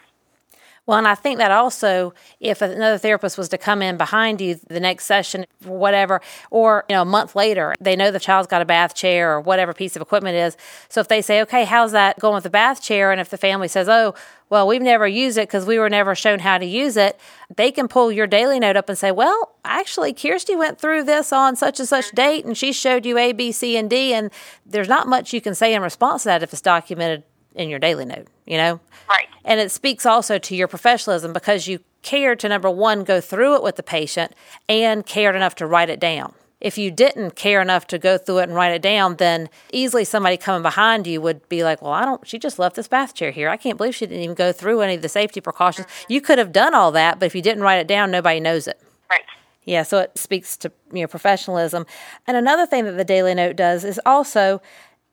Well, 0.88 0.98
and 0.98 1.08
I 1.08 1.14
think 1.14 1.38
that 1.38 1.52
also, 1.52 2.14
if 2.40 2.62
another 2.62 2.98
therapist 2.98 3.38
was 3.38 3.50
to 3.50 3.58
come 3.58 3.84
in 3.84 3.98
behind 3.98 4.42
you 4.42 4.56
the 4.68 4.80
next 4.80 5.06
session, 5.06 5.46
or 5.66 5.78
whatever, 5.78 6.22
or 6.50 6.86
you 6.90 6.96
know, 6.96 7.04
a 7.04 7.06
month 7.06 7.36
later, 7.36 7.76
they 7.80 7.96
know 7.96 8.10
the 8.10 8.20
child's 8.20 8.48
got 8.48 8.64
a 8.64 8.66
bath 8.66 8.96
chair 8.96 9.32
or 9.32 9.42
whatever 9.42 9.74
piece 9.74 9.96
of 9.96 10.02
equipment 10.02 10.36
is. 10.36 10.58
So 10.90 11.00
if 11.00 11.08
they 11.08 11.22
say, 11.22 11.40
"Okay, 11.44 11.66
how's 11.66 11.92
that 11.92 12.18
going 12.20 12.34
with 12.34 12.46
the 12.46 12.50
bath 12.50 12.82
chair?" 12.82 13.12
and 13.12 13.22
if 13.22 13.30
the 13.30 13.38
family 13.38 13.68
says, 13.68 13.88
"Oh, 13.88 14.16
well, 14.50 14.68
we've 14.68 14.82
never 14.82 15.08
used 15.08 15.38
it 15.38 15.48
because 15.48 15.66
we 15.68 15.78
were 15.78 15.90
never 15.90 16.16
shown 16.16 16.40
how 16.40 16.58
to 16.58 16.66
use 16.66 16.98
it," 16.98 17.20
they 17.56 17.72
can 17.72 17.88
pull 17.88 18.12
your 18.12 18.26
daily 18.26 18.60
note 18.60 18.76
up 18.76 18.90
and 18.90 18.98
say, 18.98 19.12
"Well, 19.12 19.54
actually, 19.64 20.14
Kjirsti 20.16 20.58
went 20.58 20.80
through 20.82 21.04
this 21.04 21.32
on 21.32 21.56
such 21.56 21.80
and 21.80 21.88
such 21.88 22.10
date, 22.12 22.44
and 22.44 22.58
she 22.58 22.74
showed 22.74 23.06
you 23.06 23.20
A, 23.20 23.34
B, 23.34 23.52
C, 23.52 23.78
and 23.78 23.88
D." 23.88 24.16
And 24.16 24.32
there's 24.66 24.90
not 24.90 25.08
much 25.08 25.32
you 25.32 25.42
can 25.42 25.54
say 25.54 25.76
in 25.76 25.84
response 25.84 26.24
to 26.24 26.30
that 26.30 26.42
if 26.42 26.52
it's 26.52 26.62
documented 26.62 27.24
in 27.56 27.70
your 27.70 27.80
daily 27.80 28.06
note, 28.06 28.28
you 28.46 28.58
know? 28.58 28.80
Right. 29.10 29.28
And 29.44 29.60
it 29.60 29.72
speaks 29.72 30.06
also 30.06 30.38
to 30.38 30.56
your 30.56 30.68
professionalism 30.68 31.34
because 31.34 31.68
you 31.68 31.80
cared 32.02 32.40
to 32.40 32.50
number 32.50 32.70
one, 32.70 33.04
go 33.04 33.22
through 33.22 33.56
it 33.56 33.64
with 33.64 33.76
the 33.76 33.84
patient 33.84 34.34
and 34.68 35.06
cared 35.06 35.36
enough 35.36 35.56
to 35.56 35.66
write 35.68 35.90
it 35.90 36.00
down. 36.00 36.34
if 36.62 36.78
you 36.78 36.92
didn't 36.92 37.36
care 37.36 37.60
enough 37.60 37.88
to 37.88 37.98
go 37.98 38.20
through 38.20 38.38
it 38.38 38.44
and 38.44 38.54
write 38.54 38.72
it 38.72 38.84
down, 38.84 39.16
then 39.16 39.50
easily 39.74 40.06
somebody 40.06 40.38
coming 40.38 40.62
behind 40.62 41.08
you 41.08 41.20
would 41.20 41.48
be 41.50 41.64
like, 41.64 41.82
Well, 41.82 41.92
I 41.92 42.06
don't, 42.06 42.26
she 42.28 42.38
just 42.38 42.60
left 42.60 42.76
this 42.76 42.88
bath 42.88 43.16
chair 43.16 43.32
here. 43.32 43.50
I 43.50 43.58
can't 43.58 43.78
believe 43.78 43.96
she 43.96 44.06
didn't 44.06 44.24
even 44.24 44.36
go 44.36 44.52
through 44.52 44.82
any 44.82 44.94
of 44.94 45.02
the 45.02 45.10
safety 45.10 45.42
precautions. 45.42 45.88
Mm-hmm. 45.88 46.14
You 46.14 46.22
could 46.22 46.38
have 46.38 46.52
done 46.52 46.76
all 46.76 46.92
that, 46.92 47.20
but 47.20 47.26
if 47.26 47.36
you 47.36 47.42
didn't 47.42 47.64
write 47.64 47.80
it 47.80 47.88
down, 47.88 48.12
nobody 48.12 48.40
knows 48.40 48.68
it. 48.68 48.80
Right. 49.10 49.24
Yeah, 49.66 49.84
so 49.84 50.00
it 50.00 50.18
speaks 50.18 50.56
to 50.58 50.72
you 50.94 51.02
know 51.02 51.08
professionalism. 51.08 51.86
And 52.28 52.38
another 52.38 52.68
thing 52.68 52.86
that 52.86 52.98
the 52.98 53.06
Daily 53.06 53.34
Note 53.34 53.56
does 53.56 53.84
is 53.84 54.00
also 54.06 54.62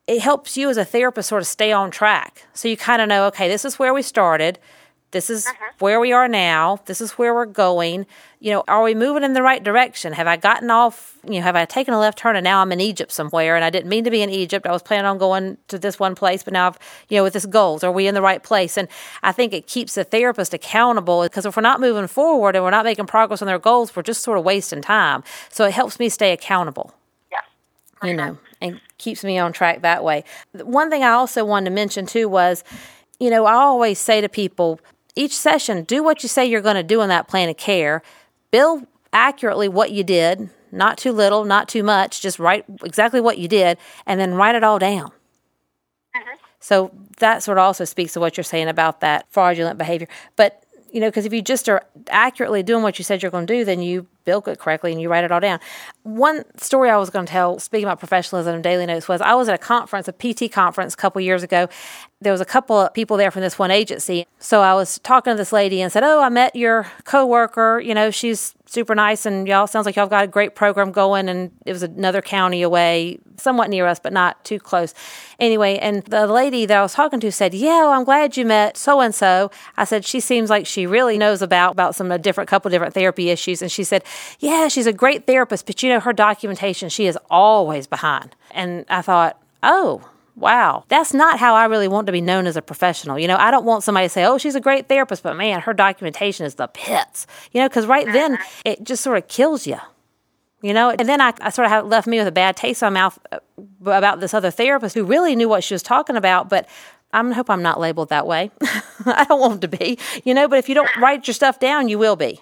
it 0.09 0.21
helps 0.21 0.57
you 0.57 0.71
as 0.71 0.77
a 0.77 0.83
therapist 0.83 1.29
sort 1.29 1.43
of 1.43 1.47
stay 1.47 1.71
on 1.71 1.91
track. 1.91 2.47
So 2.53 2.67
you 2.67 2.75
kind 2.75 2.99
of 2.99 3.07
know, 3.07 3.27
okay, 3.27 3.47
this 3.47 3.63
is 3.63 3.77
where 3.77 3.93
we 3.93 4.01
started. 4.01 4.57
This 5.11 5.29
is 5.29 5.45
uh-huh. 5.45 5.73
where 5.77 5.99
we 5.99 6.11
are 6.11 6.27
now. 6.27 6.79
This 6.87 6.99
is 6.99 7.11
where 7.11 7.31
we're 7.31 7.45
going. 7.45 8.07
You 8.39 8.53
know, 8.53 8.63
are 8.67 8.81
we 8.81 8.95
moving 8.95 9.23
in 9.23 9.33
the 9.33 9.43
right 9.43 9.63
direction? 9.63 10.13
Have 10.13 10.25
I 10.25 10.35
gotten 10.35 10.71
off, 10.71 11.19
you 11.23 11.35
know, 11.35 11.41
have 11.41 11.55
I 11.55 11.65
taken 11.65 11.93
a 11.93 11.99
left 11.99 12.17
turn 12.17 12.35
and 12.35 12.43
now 12.43 12.59
I'm 12.59 12.71
in 12.71 12.81
Egypt 12.81 13.11
somewhere 13.11 13.55
and 13.55 13.63
I 13.63 13.69
didn't 13.69 13.87
mean 13.87 14.03
to 14.03 14.09
be 14.09 14.23
in 14.23 14.31
Egypt. 14.31 14.65
I 14.65 14.71
was 14.71 14.81
planning 14.81 15.05
on 15.05 15.19
going 15.19 15.59
to 15.67 15.77
this 15.77 15.99
one 15.99 16.15
place, 16.15 16.41
but 16.41 16.53
now 16.53 16.69
I've, 16.69 16.79
you 17.09 17.17
know, 17.17 17.23
with 17.23 17.33
this 17.33 17.45
goals, 17.45 17.83
are 17.83 17.91
we 17.91 18.07
in 18.07 18.15
the 18.15 18.21
right 18.23 18.41
place? 18.41 18.77
And 18.77 18.87
I 19.21 19.31
think 19.31 19.53
it 19.53 19.67
keeps 19.67 19.93
the 19.93 20.03
therapist 20.03 20.55
accountable 20.55 21.21
because 21.21 21.45
if 21.45 21.55
we're 21.55 21.61
not 21.61 21.79
moving 21.79 22.07
forward 22.07 22.55
and 22.55 22.65
we're 22.65 22.71
not 22.71 22.85
making 22.85 23.05
progress 23.05 23.43
on 23.43 23.45
their 23.45 23.59
goals, 23.59 23.95
we're 23.95 24.01
just 24.01 24.23
sort 24.23 24.39
of 24.39 24.43
wasting 24.43 24.81
time. 24.81 25.23
So 25.51 25.65
it 25.65 25.73
helps 25.73 25.99
me 25.99 26.09
stay 26.09 26.33
accountable. 26.33 26.95
You 28.03 28.13
know 28.13 28.37
and 28.61 28.79
keeps 28.97 29.23
me 29.23 29.37
on 29.37 29.53
track 29.53 29.81
that 29.81 30.03
way. 30.03 30.23
One 30.53 30.89
thing 30.89 31.03
I 31.03 31.11
also 31.11 31.45
wanted 31.45 31.69
to 31.69 31.75
mention 31.75 32.05
too 32.05 32.27
was, 32.27 32.63
you 33.19 33.29
know, 33.29 33.45
I 33.45 33.53
always 33.53 33.99
say 33.99 34.21
to 34.21 34.29
people, 34.29 34.79
each 35.15 35.35
session, 35.35 35.83
do 35.83 36.03
what 36.03 36.23
you 36.23 36.29
say 36.29 36.45
you're 36.45 36.61
going 36.61 36.75
to 36.75 36.83
do 36.83 37.01
in 37.01 37.09
that 37.09 37.27
plan 37.27 37.49
of 37.49 37.57
care. 37.57 38.01
Bill 38.51 38.83
accurately 39.11 39.67
what 39.67 39.91
you 39.91 40.03
did, 40.03 40.49
not 40.71 40.97
too 40.97 41.11
little, 41.11 41.45
not 41.45 41.67
too 41.67 41.83
much, 41.83 42.21
just 42.21 42.39
write 42.39 42.65
exactly 42.83 43.21
what 43.21 43.37
you 43.37 43.47
did, 43.47 43.77
and 44.05 44.19
then 44.19 44.35
write 44.35 44.55
it 44.55 44.63
all 44.63 44.79
down. 44.79 45.11
Mm-hmm. 46.15 46.35
So 46.59 46.91
that 47.17 47.43
sort 47.43 47.57
of 47.57 47.63
also 47.63 47.85
speaks 47.85 48.13
to 48.13 48.19
what 48.19 48.37
you're 48.37 48.43
saying 48.43 48.67
about 48.67 48.99
that 49.01 49.25
fraudulent 49.29 49.77
behavior. 49.77 50.07
But 50.35 50.63
you 50.91 50.99
know, 50.99 51.07
because 51.07 51.25
if 51.25 51.33
you 51.33 51.41
just 51.41 51.69
are 51.69 51.85
accurately 52.09 52.63
doing 52.63 52.81
what 52.81 52.97
you 52.97 53.05
said 53.05 53.21
you're 53.21 53.31
going 53.31 53.45
to 53.45 53.53
do, 53.53 53.63
then 53.63 53.81
you 53.81 54.07
bill 54.29 54.43
it 54.45 54.59
correctly 54.59 54.91
and 54.91 55.01
you 55.01 55.09
write 55.09 55.23
it 55.23 55.31
all 55.31 55.39
down. 55.39 55.59
One 56.03 56.43
story 56.57 56.89
I 56.91 56.97
was 56.97 57.09
going 57.09 57.25
to 57.25 57.31
tell, 57.31 57.57
speaking 57.59 57.85
about 57.85 57.97
professionalism 57.97 58.53
and 58.53 58.63
daily 58.63 58.85
notes, 58.85 59.07
was 59.07 59.21
I 59.21 59.33
was 59.33 59.49
at 59.49 59.55
a 59.55 59.57
conference, 59.57 60.07
a 60.07 60.13
PT 60.13 60.51
conference, 60.51 60.93
a 60.93 60.97
couple 60.97 61.19
years 61.19 61.41
ago. 61.41 61.67
There 62.21 62.31
was 62.31 62.41
a 62.41 62.45
couple 62.45 62.77
of 62.77 62.93
people 62.93 63.17
there 63.17 63.31
from 63.31 63.41
this 63.41 63.57
one 63.57 63.71
agency. 63.71 64.27
So 64.39 64.61
I 64.61 64.73
was 64.73 64.99
talking 64.99 65.31
to 65.31 65.37
this 65.37 65.53
lady 65.53 65.81
and 65.81 65.91
said, 65.91 66.03
"Oh, 66.03 66.21
I 66.21 66.29
met 66.29 66.55
your 66.55 66.85
coworker. 67.05 67.79
You 67.79 67.93
know, 67.93 68.11
she's 68.11 68.53
super 68.65 68.93
nice, 68.93 69.25
and 69.25 69.47
y'all 69.47 69.67
sounds 69.67 69.85
like 69.85 69.95
y'all 69.95 70.07
got 70.07 70.25
a 70.25 70.27
great 70.27 70.53
program 70.53 70.91
going. 70.91 71.29
And 71.29 71.51
it 71.65 71.71
was 71.71 71.81
another 71.81 72.21
county 72.21 72.61
away, 72.61 73.19
somewhat 73.37 73.69
near 73.69 73.87
us, 73.87 73.99
but 73.99 74.11
not 74.11 74.43
too 74.43 74.59
close. 74.59 74.93
Anyway, 75.39 75.77
and 75.77 76.03
the 76.03 76.27
lady 76.27 76.65
that 76.65 76.77
I 76.77 76.81
was 76.81 76.93
talking 76.93 77.21
to 77.21 77.31
said, 77.31 77.53
"Yeah, 77.53 77.83
well, 77.83 77.91
I'm 77.91 78.03
glad 78.03 78.35
you 78.35 78.45
met 78.45 78.75
so 78.75 78.99
and 78.99 79.15
so." 79.15 79.49
I 79.77 79.85
said, 79.85 80.05
"She 80.05 80.19
seems 80.19 80.49
like 80.49 80.67
she 80.67 80.85
really 80.85 81.17
knows 81.17 81.41
about 81.41 81.71
about 81.71 81.95
some 81.95 82.09
different 82.21 82.49
couple 82.49 82.69
different 82.69 82.93
therapy 82.93 83.29
issues." 83.29 83.61
And 83.61 83.71
she 83.71 83.85
said, 83.85 84.03
"Yeah, 84.39 84.67
she's 84.67 84.87
a 84.87 84.93
great 84.93 85.27
therapist, 85.27 85.65
but 85.65 85.81
you 85.83 85.89
know 85.89 85.99
her 85.99 86.13
documentation, 86.13 86.89
she 86.89 87.07
is 87.07 87.17
always 87.29 87.87
behind." 87.87 88.35
And 88.51 88.85
I 88.89 89.01
thought, 89.01 89.41
"Oh." 89.63 90.03
wow, 90.39 90.85
that's 90.87 91.13
not 91.13 91.37
how 91.37 91.53
I 91.53 91.65
really 91.65 91.87
want 91.87 92.07
to 92.07 92.11
be 92.11 92.21
known 92.21 92.47
as 92.47 92.55
a 92.55 92.61
professional. 92.61 93.19
You 93.19 93.27
know, 93.27 93.37
I 93.37 93.51
don't 93.51 93.65
want 93.65 93.83
somebody 93.83 94.05
to 94.05 94.09
say, 94.09 94.25
oh, 94.25 94.37
she's 94.37 94.55
a 94.55 94.61
great 94.61 94.87
therapist, 94.87 95.21
but 95.21 95.35
man, 95.35 95.61
her 95.61 95.73
documentation 95.73 96.45
is 96.45 96.55
the 96.55 96.67
pits. 96.67 97.27
You 97.51 97.61
know, 97.61 97.69
because 97.69 97.85
right 97.85 98.05
then 98.05 98.39
it 98.65 98.83
just 98.83 99.03
sort 99.03 99.17
of 99.17 99.27
kills 99.27 99.67
you. 99.67 99.77
You 100.61 100.73
know, 100.73 100.89
and 100.89 101.07
then 101.07 101.21
I, 101.21 101.33
I 101.41 101.51
sort 101.51 101.71
of 101.71 101.87
left 101.87 102.07
me 102.07 102.17
with 102.17 102.27
a 102.27 102.33
bad 102.33 102.57
taste 102.57 102.81
in 102.81 102.87
my 102.87 103.01
mouth 103.01 103.17
uh, 103.31 103.39
about 103.85 104.19
this 104.19 104.33
other 104.33 104.51
therapist 104.51 104.93
who 104.93 105.05
really 105.05 105.35
knew 105.35 105.47
what 105.47 105.63
she 105.63 105.73
was 105.73 105.83
talking 105.83 106.17
about, 106.17 106.49
but 106.49 106.67
I 107.13 107.31
hope 107.31 107.49
I'm 107.49 107.61
not 107.61 107.79
labeled 107.79 108.09
that 108.09 108.27
way. 108.27 108.51
I 109.05 109.23
don't 109.23 109.39
want 109.39 109.61
to 109.61 109.69
be, 109.69 109.97
you 110.25 110.33
know, 110.33 110.47
but 110.47 110.59
if 110.59 110.67
you 110.67 110.75
don't 110.75 110.93
write 110.97 111.27
your 111.27 111.33
stuff 111.33 111.59
down, 111.59 111.87
you 111.87 111.97
will 111.97 112.17
be. 112.17 112.41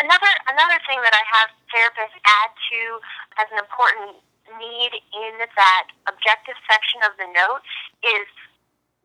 Another 0.00 0.32
another 0.52 0.78
thing 0.84 1.00
that 1.00 1.16
I 1.16 1.24
have 1.24 1.48
therapists 1.72 2.16
add 2.24 2.50
to 2.52 2.80
as 3.40 3.46
an 3.52 3.58
important 3.60 4.20
need 4.60 4.92
in 4.92 5.32
that 5.40 5.86
objective 6.06 6.54
section 6.68 7.00
of 7.02 7.16
the 7.16 7.28
note 7.32 7.64
is 8.04 8.28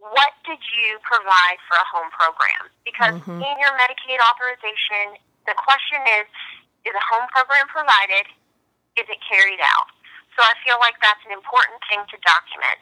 what 0.01 0.33
did 0.43 0.60
you 0.74 0.98
provide 1.05 1.62
for 1.69 1.77
a 1.77 1.88
home 1.88 2.10
program? 2.10 2.74
Because 2.81 3.21
mm-hmm. 3.21 3.38
in 3.38 3.55
your 3.62 3.74
Medicaid 3.77 4.17
authorization, 4.17 5.21
the 5.45 5.53
question 5.53 6.01
is, 6.21 6.25
is 6.89 6.93
a 6.98 7.05
home 7.13 7.29
program 7.29 7.69
provided? 7.69 8.25
Is 8.98 9.05
it 9.05 9.21
carried 9.21 9.62
out? 9.62 9.93
So 10.33 10.41
I 10.41 10.57
feel 10.65 10.81
like 10.81 10.98
that's 11.00 11.21
an 11.29 11.33
important 11.38 11.77
thing 11.86 12.01
to 12.01 12.17
document. 12.25 12.81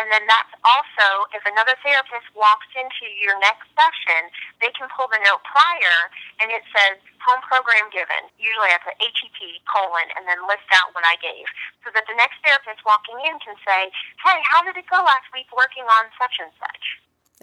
And 0.00 0.08
then 0.08 0.24
that's 0.24 0.52
also, 0.64 1.28
if 1.36 1.44
another 1.44 1.76
therapist 1.84 2.24
walks 2.32 2.68
into 2.72 3.04
your 3.20 3.36
next 3.44 3.68
session, 3.76 4.32
they 4.64 4.72
can 4.72 4.88
pull 4.96 5.08
the 5.12 5.20
note 5.20 5.44
prior 5.44 5.98
and 6.40 6.48
it 6.48 6.64
says 6.72 6.96
home 7.20 7.44
program 7.44 7.92
given. 7.92 8.24
Usually 8.40 8.72
I 8.72 8.80
the 8.82 8.96
HEP 8.96 9.40
colon 9.68 10.08
and 10.16 10.24
then 10.24 10.40
list 10.48 10.64
out 10.72 10.96
what 10.96 11.04
I 11.04 11.20
gave. 11.20 11.44
So 11.84 11.92
that 11.92 12.08
the 12.08 12.16
next 12.16 12.40
therapist 12.40 12.80
walking 12.88 13.20
in 13.20 13.36
can 13.44 13.54
say, 13.62 13.92
hey, 14.24 14.38
how 14.48 14.64
did 14.64 14.80
it 14.80 14.88
go 14.88 14.96
last 15.04 15.28
week 15.36 15.52
working 15.52 15.84
on 15.84 16.08
such 16.16 16.40
and 16.40 16.52
such? 16.56 16.84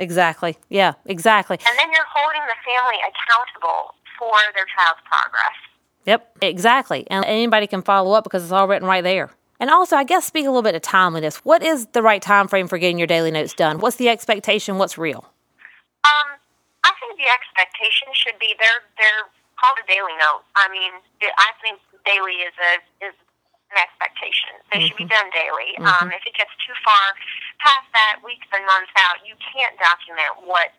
Exactly. 0.01 0.57
Yeah, 0.73 0.97
exactly. 1.05 1.61
And 1.61 1.75
then 1.77 1.93
you're 1.93 2.07
holding 2.09 2.41
the 2.49 2.57
family 2.65 2.97
accountable 3.05 3.93
for 4.17 4.35
their 4.57 4.65
child's 4.73 5.05
progress. 5.05 5.57
Yep, 6.05 6.41
exactly. 6.41 7.05
And 7.13 7.23
anybody 7.25 7.67
can 7.67 7.85
follow 7.85 8.17
up 8.17 8.23
because 8.23 8.43
it's 8.43 8.51
all 8.51 8.67
written 8.67 8.87
right 8.87 9.03
there. 9.03 9.29
And 9.59 9.69
also, 9.69 9.95
I 9.95 10.03
guess 10.03 10.25
speak 10.25 10.45
a 10.45 10.49
little 10.49 10.63
bit 10.63 10.75
of 10.75 10.81
timeliness. 10.81 11.37
What 11.43 11.61
is 11.61 11.87
the 11.87 12.01
right 12.01 12.21
time 12.21 12.47
frame 12.47 12.67
for 12.67 12.77
getting 12.77 12.97
your 12.97 13.07
daily 13.07 13.31
notes 13.31 13.53
done? 13.53 13.79
What's 13.79 13.97
the 13.97 14.07
expectation? 14.07 14.77
What's 14.77 14.97
real? 14.97 15.27
Um, 16.07 16.39
I 16.83 16.91
think 16.99 17.19
the 17.19 17.27
expectation 17.27 18.07
should 18.15 18.39
be 18.39 18.55
they're 18.55 18.87
they're 18.95 19.27
called 19.59 19.75
a 19.83 19.87
daily 19.87 20.15
note. 20.15 20.47
I 20.55 20.71
mean, 20.71 20.95
I 21.19 21.51
think 21.59 21.83
daily 22.07 22.39
is 22.47 22.55
a 22.55 22.71
is 23.03 23.15
an 23.75 23.77
expectation. 23.83 24.55
They 24.71 24.79
mm-hmm. 24.79 24.87
should 24.87 24.97
be 24.97 25.03
mm-hmm. 25.03 25.27
done 25.27 25.29
daily. 25.35 25.75
Mm-hmm. 25.75 26.07
Um, 26.07 26.15
if 26.15 26.23
it 26.23 26.33
gets 26.39 26.55
too 26.63 26.73
far 26.87 27.13
past 27.59 27.85
that, 27.91 28.23
weeks 28.23 28.47
and 28.55 28.63
months 28.63 28.95
out, 28.95 29.19
you 29.27 29.35
can't 29.43 29.75
document 29.75 30.47
what 30.47 30.71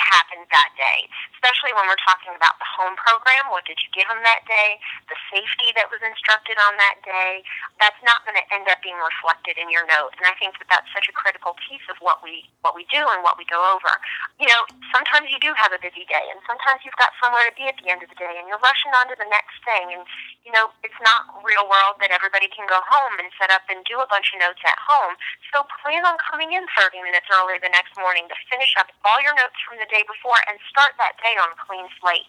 happened 0.00 0.48
that 0.50 0.72
day, 0.74 1.06
especially 1.36 1.72
when 1.76 1.86
we're 1.86 2.00
talking 2.04 2.32
about 2.34 2.56
the 2.58 2.68
home 2.68 2.96
program. 2.96 3.52
What 3.52 3.68
did 3.68 3.78
you 3.84 3.88
give 3.92 4.08
them 4.08 4.20
that 4.24 4.42
day? 4.48 4.80
The 5.12 5.18
safety 5.30 5.70
that 5.76 5.92
was 5.92 6.00
instructed 6.02 6.56
on 6.58 6.76
that 6.80 7.00
day. 7.04 7.44
That's 7.78 8.00
not 8.02 8.24
going 8.24 8.36
to 8.36 8.46
end 8.50 8.66
up 8.72 8.80
being 8.80 8.98
reflected 8.98 9.60
in 9.60 9.68
your 9.68 9.84
note. 9.86 10.16
And 10.18 10.26
I 10.26 10.34
think 10.40 10.56
that 10.58 10.68
that's 10.72 10.88
such 10.90 11.06
a 11.06 11.14
critical 11.14 11.54
piece 11.60 11.84
of 11.92 12.00
what 12.00 12.24
we 12.24 12.48
what 12.64 12.72
we 12.76 12.88
do 12.88 13.00
and 13.00 13.20
what 13.20 13.36
we 13.36 13.44
go 13.48 13.60
over. 13.72 13.92
You 14.40 14.48
know, 14.48 14.64
sometimes 14.92 15.28
you 15.28 15.40
do 15.40 15.52
have 15.56 15.72
a 15.72 15.80
busy 15.80 16.08
day, 16.08 16.24
and 16.32 16.40
sometimes 16.48 16.84
you've 16.84 16.98
got 17.00 17.12
somewhere 17.20 17.44
to 17.48 17.54
be 17.56 17.68
at 17.68 17.76
the 17.80 17.88
end 17.92 18.00
of 18.00 18.08
the 18.08 18.18
day, 18.18 18.40
and 18.40 18.48
you're 18.48 18.62
rushing 18.62 18.92
on 19.00 19.08
to 19.12 19.16
the 19.16 19.28
next 19.28 19.60
thing. 19.64 19.92
And 19.92 20.02
you 20.44 20.52
know, 20.52 20.72
it's 20.80 20.96
not 21.04 21.28
real 21.44 21.68
world 21.68 22.00
that 22.00 22.12
everybody 22.14 22.48
can 22.48 22.64
go 22.70 22.80
home 22.86 23.20
and 23.20 23.28
set 23.36 23.52
up 23.52 23.66
and 23.68 23.84
do 23.84 24.00
a 24.00 24.08
bunch 24.08 24.32
of 24.32 24.40
notes 24.40 24.62
at 24.64 24.78
home. 24.80 25.14
So 25.52 25.66
plan 25.82 26.06
on 26.06 26.16
coming 26.22 26.54
in 26.54 26.64
30 26.78 27.02
minutes 27.02 27.26
early 27.28 27.58
the 27.58 27.72
next 27.72 27.94
morning 27.98 28.30
to 28.30 28.36
finish 28.46 28.72
up 28.78 28.88
all 29.04 29.18
your 29.20 29.34
notes 29.34 29.58
from 29.66 29.82
the 29.82 29.89
day 29.90 30.02
before 30.06 30.38
and 30.48 30.58
start 30.70 30.92
that 30.98 31.12
day 31.22 31.34
on 31.40 31.48
a 31.50 31.58
clean 31.66 31.86
slate. 32.00 32.28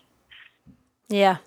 Yeah, 1.10 1.38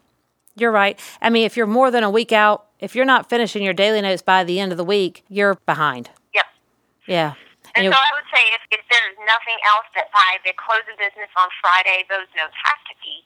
you're 0.57 0.73
right. 0.73 0.99
I 1.21 1.31
mean, 1.31 1.45
if 1.45 1.57
you're 1.57 1.67
more 1.67 1.91
than 1.91 2.05
a 2.05 2.11
week 2.11 2.33
out, 2.33 2.67
if 2.79 2.95
you're 2.95 3.05
not 3.05 3.29
finishing 3.29 3.63
your 3.63 3.75
daily 3.75 4.01
notes 4.01 4.23
by 4.23 4.45
the 4.45 4.61
end 4.61 4.73
of 4.73 4.79
the 4.79 4.85
week, 4.85 5.25
you're 5.29 5.57
behind. 5.67 6.11
Yep. 6.35 6.45
Yeah. 7.07 7.35
And, 7.75 7.87
and 7.87 7.95
so 7.95 7.99
I 7.99 8.11
would 8.15 8.29
say 8.33 8.43
if, 8.55 8.79
if 8.79 8.85
there's 8.91 9.17
nothing 9.27 9.59
else 9.67 9.87
that 9.97 10.13
by 10.13 10.39
the 10.45 10.53
close 10.57 10.85
of 10.93 10.99
business 10.99 11.31
on 11.37 11.49
Friday, 11.61 12.05
those 12.09 12.29
notes 12.37 12.55
have 12.65 12.79
to 12.89 12.95
be 13.03 13.25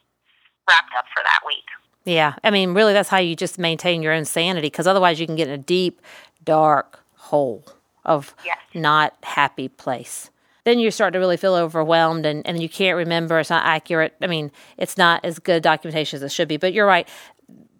wrapped 0.68 0.92
up 0.96 1.04
for 1.14 1.22
that 1.22 1.40
week. 1.46 1.64
Yeah. 2.04 2.34
I 2.42 2.50
mean, 2.50 2.72
really, 2.72 2.94
that's 2.94 3.10
how 3.10 3.18
you 3.18 3.36
just 3.36 3.58
maintain 3.58 4.02
your 4.02 4.12
own 4.12 4.24
sanity 4.24 4.68
because 4.68 4.86
otherwise 4.86 5.20
you 5.20 5.26
can 5.26 5.36
get 5.36 5.48
in 5.48 5.54
a 5.54 5.58
deep, 5.58 6.00
dark 6.44 7.00
hole 7.16 7.64
of 8.04 8.34
yes. 8.44 8.56
not 8.72 9.14
happy 9.22 9.68
place 9.68 10.30
then 10.68 10.78
you 10.78 10.90
start 10.90 11.14
to 11.14 11.18
really 11.18 11.36
feel 11.36 11.54
overwhelmed 11.54 12.26
and, 12.26 12.46
and 12.46 12.62
you 12.62 12.68
can't 12.68 12.96
remember. 12.96 13.38
It's 13.38 13.50
not 13.50 13.64
accurate. 13.64 14.14
I 14.20 14.26
mean, 14.26 14.52
it's 14.76 14.96
not 14.96 15.24
as 15.24 15.38
good 15.38 15.62
documentation 15.62 16.18
as 16.18 16.22
it 16.22 16.30
should 16.30 16.48
be. 16.48 16.58
But 16.58 16.72
you're 16.72 16.86
right. 16.86 17.08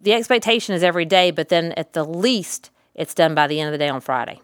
The 0.00 0.14
expectation 0.14 0.75
is 0.75 0.83
every 0.83 1.04
day, 1.04 1.30
but 1.30 1.49
then 1.49 1.73
at 1.73 1.92
the 1.92 2.04
least, 2.04 2.71
it's 2.95 3.14
done 3.14 3.35
by 3.35 3.47
the 3.47 3.61
end 3.61 3.68
of 3.68 3.73
the 3.73 3.78
day 3.78 3.88
on 3.88 4.00
Friday. 4.00 4.40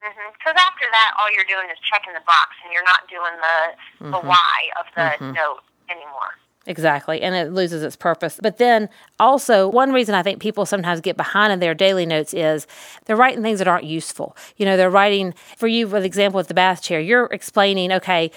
Because 0.00 0.14
mm-hmm. 0.14 0.58
after 0.58 0.86
that, 0.92 1.12
all 1.18 1.32
you're 1.34 1.48
doing 1.48 1.70
is 1.70 1.78
checking 1.90 2.12
the 2.14 2.22
box, 2.26 2.50
and 2.64 2.72
you're 2.72 2.84
not 2.84 3.08
doing 3.08 3.34
the 3.40 4.06
the 4.10 4.16
mm-hmm. 4.18 4.28
why 4.28 4.56
of 4.78 4.86
the 4.94 5.24
mm-hmm. 5.24 5.32
note 5.32 5.62
anymore. 5.88 6.38
Exactly. 6.66 7.22
And 7.22 7.34
it 7.34 7.52
loses 7.52 7.82
its 7.82 7.94
purpose. 7.94 8.38
But 8.42 8.58
then 8.58 8.88
also, 9.20 9.68
one 9.68 9.92
reason 9.92 10.14
I 10.14 10.22
think 10.22 10.40
people 10.40 10.66
sometimes 10.66 11.00
get 11.00 11.16
behind 11.16 11.52
in 11.52 11.60
their 11.60 11.74
daily 11.74 12.06
notes 12.06 12.34
is 12.34 12.66
they're 13.04 13.16
writing 13.16 13.42
things 13.42 13.60
that 13.60 13.68
aren't 13.68 13.84
useful. 13.84 14.36
You 14.56 14.66
know, 14.66 14.76
they're 14.76 14.90
writing, 14.90 15.32
for 15.56 15.68
you, 15.68 15.88
for 15.88 15.98
example, 15.98 16.38
with 16.38 16.48
the 16.48 16.54
bath 16.54 16.82
chair, 16.82 17.00
you're 17.00 17.26
explaining, 17.26 17.92
okay, 17.92 18.32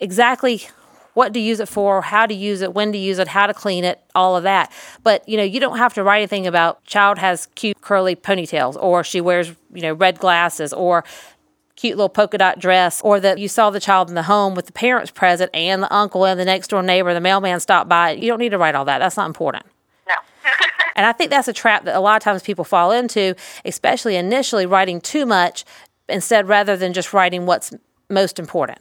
exactly 0.00 0.62
what 1.14 1.32
to 1.32 1.38
use 1.38 1.60
it 1.60 1.68
for, 1.68 2.02
how 2.02 2.26
to 2.26 2.34
use 2.34 2.60
it, 2.60 2.74
when 2.74 2.90
to 2.90 2.98
use 2.98 3.20
it, 3.20 3.28
how 3.28 3.46
to 3.46 3.54
clean 3.54 3.84
it, 3.84 4.00
all 4.16 4.36
of 4.36 4.42
that. 4.42 4.72
But 5.04 5.26
you 5.28 5.36
know, 5.36 5.44
you 5.44 5.60
don't 5.60 5.78
have 5.78 5.94
to 5.94 6.02
write 6.02 6.18
anything 6.18 6.46
about 6.46 6.84
child 6.84 7.18
has 7.18 7.46
cute 7.54 7.80
curly 7.80 8.16
ponytails 8.16 8.76
or 8.76 9.04
she 9.04 9.20
wears, 9.20 9.52
you 9.72 9.82
know, 9.82 9.94
red 9.94 10.18
glasses 10.18 10.72
or 10.72 11.04
cute 11.84 11.98
little 11.98 12.08
polka 12.08 12.38
dot 12.38 12.58
dress 12.58 13.02
or 13.02 13.20
that 13.20 13.36
you 13.36 13.46
saw 13.46 13.68
the 13.68 13.78
child 13.78 14.08
in 14.08 14.14
the 14.14 14.22
home 14.22 14.54
with 14.54 14.64
the 14.64 14.72
parents 14.72 15.10
present 15.10 15.50
and 15.52 15.82
the 15.82 15.94
uncle 15.94 16.24
and 16.24 16.40
the 16.40 16.44
next 16.46 16.68
door 16.68 16.82
neighbor, 16.82 17.12
the 17.12 17.20
mailman 17.20 17.60
stopped 17.60 17.90
by. 17.90 18.12
You 18.12 18.26
don't 18.28 18.38
need 18.38 18.52
to 18.52 18.58
write 18.58 18.74
all 18.74 18.86
that. 18.86 19.00
That's 19.00 19.18
not 19.18 19.26
important. 19.26 19.66
No. 20.08 20.14
and 20.96 21.04
I 21.04 21.12
think 21.12 21.28
that's 21.28 21.46
a 21.46 21.52
trap 21.52 21.84
that 21.84 21.94
a 21.94 22.00
lot 22.00 22.16
of 22.16 22.22
times 22.22 22.42
people 22.42 22.64
fall 22.64 22.90
into, 22.90 23.34
especially 23.66 24.16
initially 24.16 24.64
writing 24.64 24.98
too 24.98 25.26
much 25.26 25.66
instead 26.08 26.48
rather 26.48 26.74
than 26.74 26.94
just 26.94 27.12
writing 27.12 27.44
what's 27.44 27.74
most 28.08 28.38
important. 28.38 28.78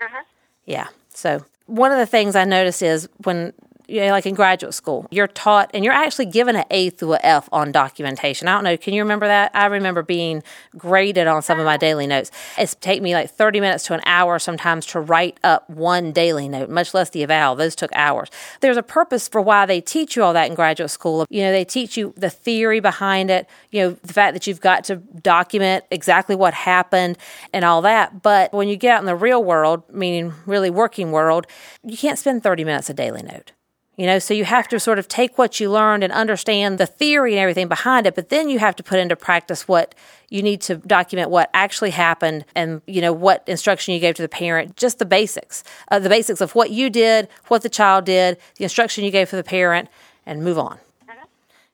Mm-hmm. 0.00 0.22
Yeah. 0.64 0.86
So 1.12 1.44
one 1.66 1.90
of 1.90 1.98
the 1.98 2.06
things 2.06 2.36
I 2.36 2.44
noticed 2.44 2.82
is 2.82 3.08
when 3.24 3.52
you 3.88 4.00
know, 4.00 4.10
like 4.10 4.26
in 4.26 4.34
graduate 4.34 4.74
school, 4.74 5.06
you're 5.10 5.28
taught 5.28 5.70
and 5.72 5.84
you're 5.84 5.94
actually 5.94 6.26
given 6.26 6.56
an 6.56 6.64
A 6.70 6.90
through 6.90 7.14
a 7.14 7.20
F 7.22 7.48
on 7.52 7.72
documentation. 7.72 8.48
I 8.48 8.54
don't 8.54 8.64
know, 8.64 8.76
can 8.76 8.94
you 8.94 9.02
remember 9.02 9.26
that? 9.26 9.50
I 9.54 9.66
remember 9.66 10.02
being 10.02 10.42
graded 10.76 11.26
on 11.26 11.42
some 11.42 11.58
of 11.58 11.64
my 11.64 11.76
daily 11.76 12.06
notes. 12.06 12.30
It's 12.58 12.74
take 12.74 13.02
me 13.02 13.14
like 13.14 13.30
30 13.30 13.60
minutes 13.60 13.84
to 13.86 13.94
an 13.94 14.00
hour 14.04 14.38
sometimes 14.38 14.86
to 14.86 15.00
write 15.00 15.38
up 15.44 15.68
one 15.70 16.12
daily 16.12 16.48
note, 16.48 16.68
much 16.68 16.94
less 16.94 17.10
the 17.10 17.22
eval. 17.22 17.56
Those 17.56 17.76
took 17.76 17.90
hours. 17.94 18.30
There's 18.60 18.76
a 18.76 18.82
purpose 18.82 19.28
for 19.28 19.40
why 19.40 19.66
they 19.66 19.80
teach 19.80 20.16
you 20.16 20.22
all 20.22 20.32
that 20.32 20.48
in 20.48 20.54
graduate 20.54 20.90
school. 20.90 21.26
You 21.30 21.42
know, 21.42 21.52
they 21.52 21.64
teach 21.64 21.96
you 21.96 22.12
the 22.16 22.30
theory 22.30 22.80
behind 22.80 23.30
it, 23.30 23.48
you 23.70 23.82
know, 23.82 23.90
the 24.02 24.12
fact 24.12 24.34
that 24.34 24.46
you've 24.46 24.60
got 24.60 24.84
to 24.84 24.96
document 24.96 25.84
exactly 25.90 26.34
what 26.34 26.54
happened 26.54 27.18
and 27.52 27.64
all 27.64 27.82
that. 27.82 28.22
But 28.22 28.52
when 28.52 28.68
you 28.68 28.76
get 28.76 28.96
out 28.96 29.00
in 29.00 29.06
the 29.06 29.16
real 29.16 29.42
world, 29.42 29.82
meaning 29.92 30.32
really 30.44 30.70
working 30.70 31.12
world, 31.12 31.46
you 31.84 31.96
can't 31.96 32.18
spend 32.18 32.42
30 32.42 32.64
minutes 32.64 32.90
a 32.90 32.94
daily 32.94 33.22
note. 33.22 33.52
You 33.96 34.04
know, 34.04 34.18
so 34.18 34.34
you 34.34 34.44
have 34.44 34.68
to 34.68 34.78
sort 34.78 34.98
of 34.98 35.08
take 35.08 35.38
what 35.38 35.58
you 35.58 35.70
learned 35.70 36.04
and 36.04 36.12
understand 36.12 36.76
the 36.76 36.86
theory 36.86 37.32
and 37.32 37.40
everything 37.40 37.66
behind 37.66 38.06
it, 38.06 38.14
but 38.14 38.28
then 38.28 38.50
you 38.50 38.58
have 38.58 38.76
to 38.76 38.82
put 38.82 38.98
into 38.98 39.16
practice 39.16 39.66
what 39.66 39.94
you 40.28 40.42
need 40.42 40.60
to 40.62 40.76
document 40.76 41.30
what 41.30 41.48
actually 41.54 41.90
happened 41.90 42.44
and, 42.54 42.82
you 42.86 43.00
know, 43.00 43.12
what 43.12 43.42
instruction 43.46 43.94
you 43.94 44.00
gave 44.00 44.14
to 44.16 44.22
the 44.22 44.28
parent, 44.28 44.76
just 44.76 44.98
the 44.98 45.06
basics, 45.06 45.64
uh, 45.90 45.98
the 45.98 46.10
basics 46.10 46.42
of 46.42 46.54
what 46.54 46.70
you 46.70 46.90
did, 46.90 47.28
what 47.48 47.62
the 47.62 47.70
child 47.70 48.04
did, 48.04 48.36
the 48.56 48.64
instruction 48.64 49.02
you 49.02 49.10
gave 49.10 49.30
for 49.30 49.36
the 49.36 49.44
parent, 49.44 49.88
and 50.26 50.44
move 50.44 50.58
on. 50.58 50.78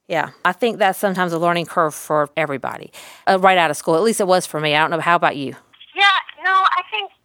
Yeah, 0.06 0.30
I 0.44 0.52
think 0.52 0.78
that's 0.78 0.98
sometimes 0.98 1.32
a 1.32 1.38
learning 1.38 1.66
curve 1.66 1.94
for 1.94 2.28
everybody 2.36 2.92
uh, 3.26 3.38
right 3.40 3.56
out 3.56 3.70
of 3.70 3.76
school. 3.76 3.96
At 3.96 4.02
least 4.02 4.20
it 4.20 4.26
was 4.26 4.46
for 4.46 4.60
me. 4.60 4.76
I 4.76 4.80
don't 4.80 4.90
know. 4.90 5.00
How 5.00 5.16
about 5.16 5.36
you? 5.36 5.56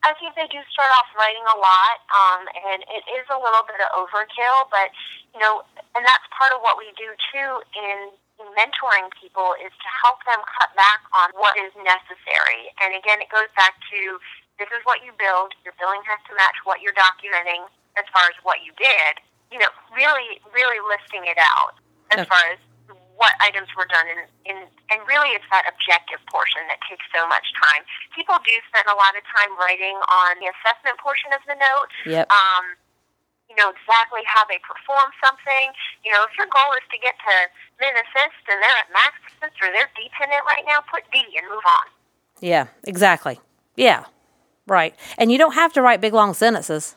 I 0.05 0.13
think 0.21 0.37
they 0.37 0.45
do 0.47 0.61
start 0.69 0.91
off 0.93 1.09
writing 1.17 1.43
a 1.49 1.57
lot, 1.57 1.97
um, 2.13 2.41
and 2.53 2.85
it 2.85 3.03
is 3.17 3.25
a 3.33 3.39
little 3.39 3.65
bit 3.65 3.81
of 3.81 3.89
overkill. 3.97 4.69
But 4.69 4.93
you 5.33 5.39
know, 5.41 5.65
and 5.97 6.05
that's 6.05 6.25
part 6.33 6.53
of 6.53 6.61
what 6.61 6.77
we 6.77 6.93
do 6.95 7.09
too 7.33 7.51
in, 7.73 8.13
in 8.37 8.47
mentoring 8.53 9.09
people 9.17 9.57
is 9.57 9.73
to 9.73 9.89
help 10.05 10.21
them 10.29 10.39
cut 10.45 10.69
back 10.77 11.01
on 11.13 11.33
what 11.37 11.57
is 11.57 11.73
necessary. 11.81 12.69
And 12.81 12.93
again, 12.93 13.21
it 13.21 13.29
goes 13.33 13.49
back 13.57 13.77
to 13.93 14.21
this 14.61 14.69
is 14.73 14.81
what 14.85 15.01
you 15.05 15.13
billed. 15.17 15.53
Your 15.65 15.73
billing 15.77 16.01
has 16.05 16.21
to 16.29 16.33
match 16.37 16.57
what 16.65 16.81
you're 16.81 16.97
documenting 16.97 17.65
as 17.97 18.05
far 18.13 18.25
as 18.29 18.37
what 18.45 18.61
you 18.65 18.73
did. 18.77 19.21
You 19.49 19.61
know, 19.61 19.71
really, 19.93 20.41
really 20.53 20.81
listing 20.85 21.25
it 21.25 21.37
out 21.41 21.77
as 22.13 22.25
okay. 22.25 22.29
far 22.29 22.43
as 22.53 22.59
what 23.17 23.33
items 23.41 23.67
were 23.73 23.89
done 23.89 24.05
in, 24.07 24.19
in 24.45 24.57
and 24.93 24.99
really 25.09 25.33
it's 25.33 25.45
that 25.49 25.65
objective 25.65 26.21
portion 26.29 26.61
that 26.69 26.79
takes 26.85 27.03
so 27.11 27.25
much 27.27 27.45
time. 27.57 27.81
People 28.13 28.37
do 28.45 28.53
spend 28.69 28.85
a 28.87 28.95
lot 28.95 29.17
of 29.17 29.25
time 29.27 29.51
writing 29.57 29.97
on 30.07 30.37
the 30.39 30.47
assessment 30.47 30.95
portion 31.01 31.33
of 31.33 31.41
the 31.49 31.57
note. 31.57 31.91
Yep. 32.05 32.29
Um, 32.29 32.77
you 33.49 33.55
know 33.57 33.73
exactly 33.73 34.21
how 34.27 34.45
they 34.45 34.59
perform 34.61 35.09
something. 35.23 35.73
You 36.05 36.13
know, 36.13 36.23
if 36.29 36.37
your 36.37 36.47
goal 36.51 36.71
is 36.77 36.85
to 36.93 36.97
get 37.01 37.17
to 37.17 37.35
min 37.81 37.95
assist 37.95 38.41
and 38.47 38.61
they're 38.61 38.79
at 38.79 38.89
max 38.93 39.17
assist 39.33 39.57
or 39.59 39.73
they're 39.73 39.91
dependent 39.97 40.45
right 40.45 40.63
now, 40.67 40.85
put 40.85 41.03
D 41.11 41.25
and 41.35 41.47
move 41.49 41.65
on. 41.65 41.85
Yeah, 42.39 42.69
exactly. 42.85 43.39
Yeah, 43.75 44.05
right. 44.67 44.93
And 45.17 45.31
you 45.31 45.37
don't 45.37 45.57
have 45.57 45.73
to 45.73 45.81
write 45.81 46.01
big 46.01 46.13
long 46.13 46.33
sentences. 46.33 46.95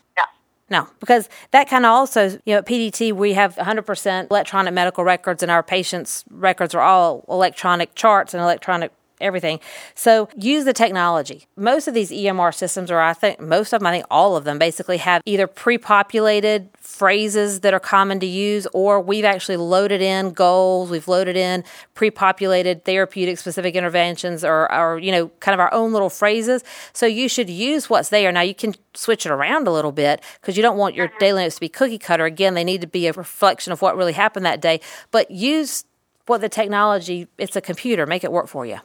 No, 0.70 0.86
because 1.00 1.28
that 1.50 1.68
kind 1.68 1.84
of 1.84 1.90
also, 1.90 2.28
you 2.44 2.54
know, 2.54 2.58
at 2.58 2.66
PDT, 2.66 3.12
we 3.12 3.32
have 3.32 3.56
100% 3.56 4.30
electronic 4.30 4.72
medical 4.72 5.02
records, 5.02 5.42
and 5.42 5.50
our 5.50 5.64
patients' 5.64 6.24
records 6.30 6.76
are 6.76 6.80
all 6.80 7.24
electronic 7.28 7.96
charts 7.96 8.34
and 8.34 8.42
electronic 8.42 8.92
everything. 9.20 9.60
So 9.94 10.28
use 10.36 10.64
the 10.64 10.72
technology. 10.72 11.46
Most 11.56 11.88
of 11.88 11.94
these 11.94 12.10
EMR 12.10 12.54
systems, 12.54 12.90
or 12.90 13.00
I 13.00 13.12
think 13.12 13.40
most 13.40 13.72
of 13.72 13.80
them, 13.80 13.86
I 13.86 13.92
think 13.92 14.06
all 14.10 14.36
of 14.36 14.44
them 14.44 14.58
basically 14.58 14.98
have 14.98 15.22
either 15.24 15.46
pre 15.46 15.78
populated 15.78 16.68
phrases 16.78 17.60
that 17.60 17.74
are 17.74 17.80
common 17.80 18.20
to 18.20 18.26
use, 18.26 18.66
or 18.72 19.00
we've 19.00 19.24
actually 19.24 19.56
loaded 19.56 20.00
in 20.00 20.30
goals, 20.30 20.90
we've 20.90 21.08
loaded 21.08 21.36
in 21.36 21.64
pre 21.94 22.10
populated 22.10 22.84
therapeutic 22.84 23.38
specific 23.38 23.74
interventions, 23.74 24.44
or, 24.44 24.72
or, 24.72 24.98
you 24.98 25.12
know, 25.12 25.28
kind 25.40 25.54
of 25.54 25.60
our 25.60 25.72
own 25.72 25.92
little 25.92 26.10
phrases. 26.10 26.64
So 26.92 27.06
you 27.06 27.28
should 27.28 27.50
use 27.50 27.88
what's 27.88 28.08
there. 28.08 28.32
Now 28.32 28.42
you 28.42 28.54
can 28.54 28.74
switch 28.94 29.26
it 29.26 29.32
around 29.32 29.68
a 29.68 29.70
little 29.70 29.92
bit 29.92 30.22
because 30.40 30.56
you 30.56 30.62
don't 30.62 30.76
want 30.76 30.94
your 30.94 31.08
mm-hmm. 31.08 31.18
daily 31.18 31.42
notes 31.42 31.56
to 31.56 31.60
be 31.60 31.68
cookie 31.68 31.98
cutter. 31.98 32.24
Again, 32.24 32.54
they 32.54 32.64
need 32.64 32.80
to 32.80 32.86
be 32.86 33.06
a 33.06 33.12
reflection 33.12 33.72
of 33.72 33.82
what 33.82 33.96
really 33.96 34.12
happened 34.12 34.46
that 34.46 34.60
day, 34.60 34.80
but 35.10 35.30
use 35.30 35.84
what 36.26 36.40
the 36.40 36.48
technology, 36.48 37.26
it's 37.38 37.56
a 37.56 37.60
computer, 37.60 38.06
make 38.06 38.24
it 38.24 38.32
work 38.32 38.46
for 38.46 38.64
you. 38.64 38.78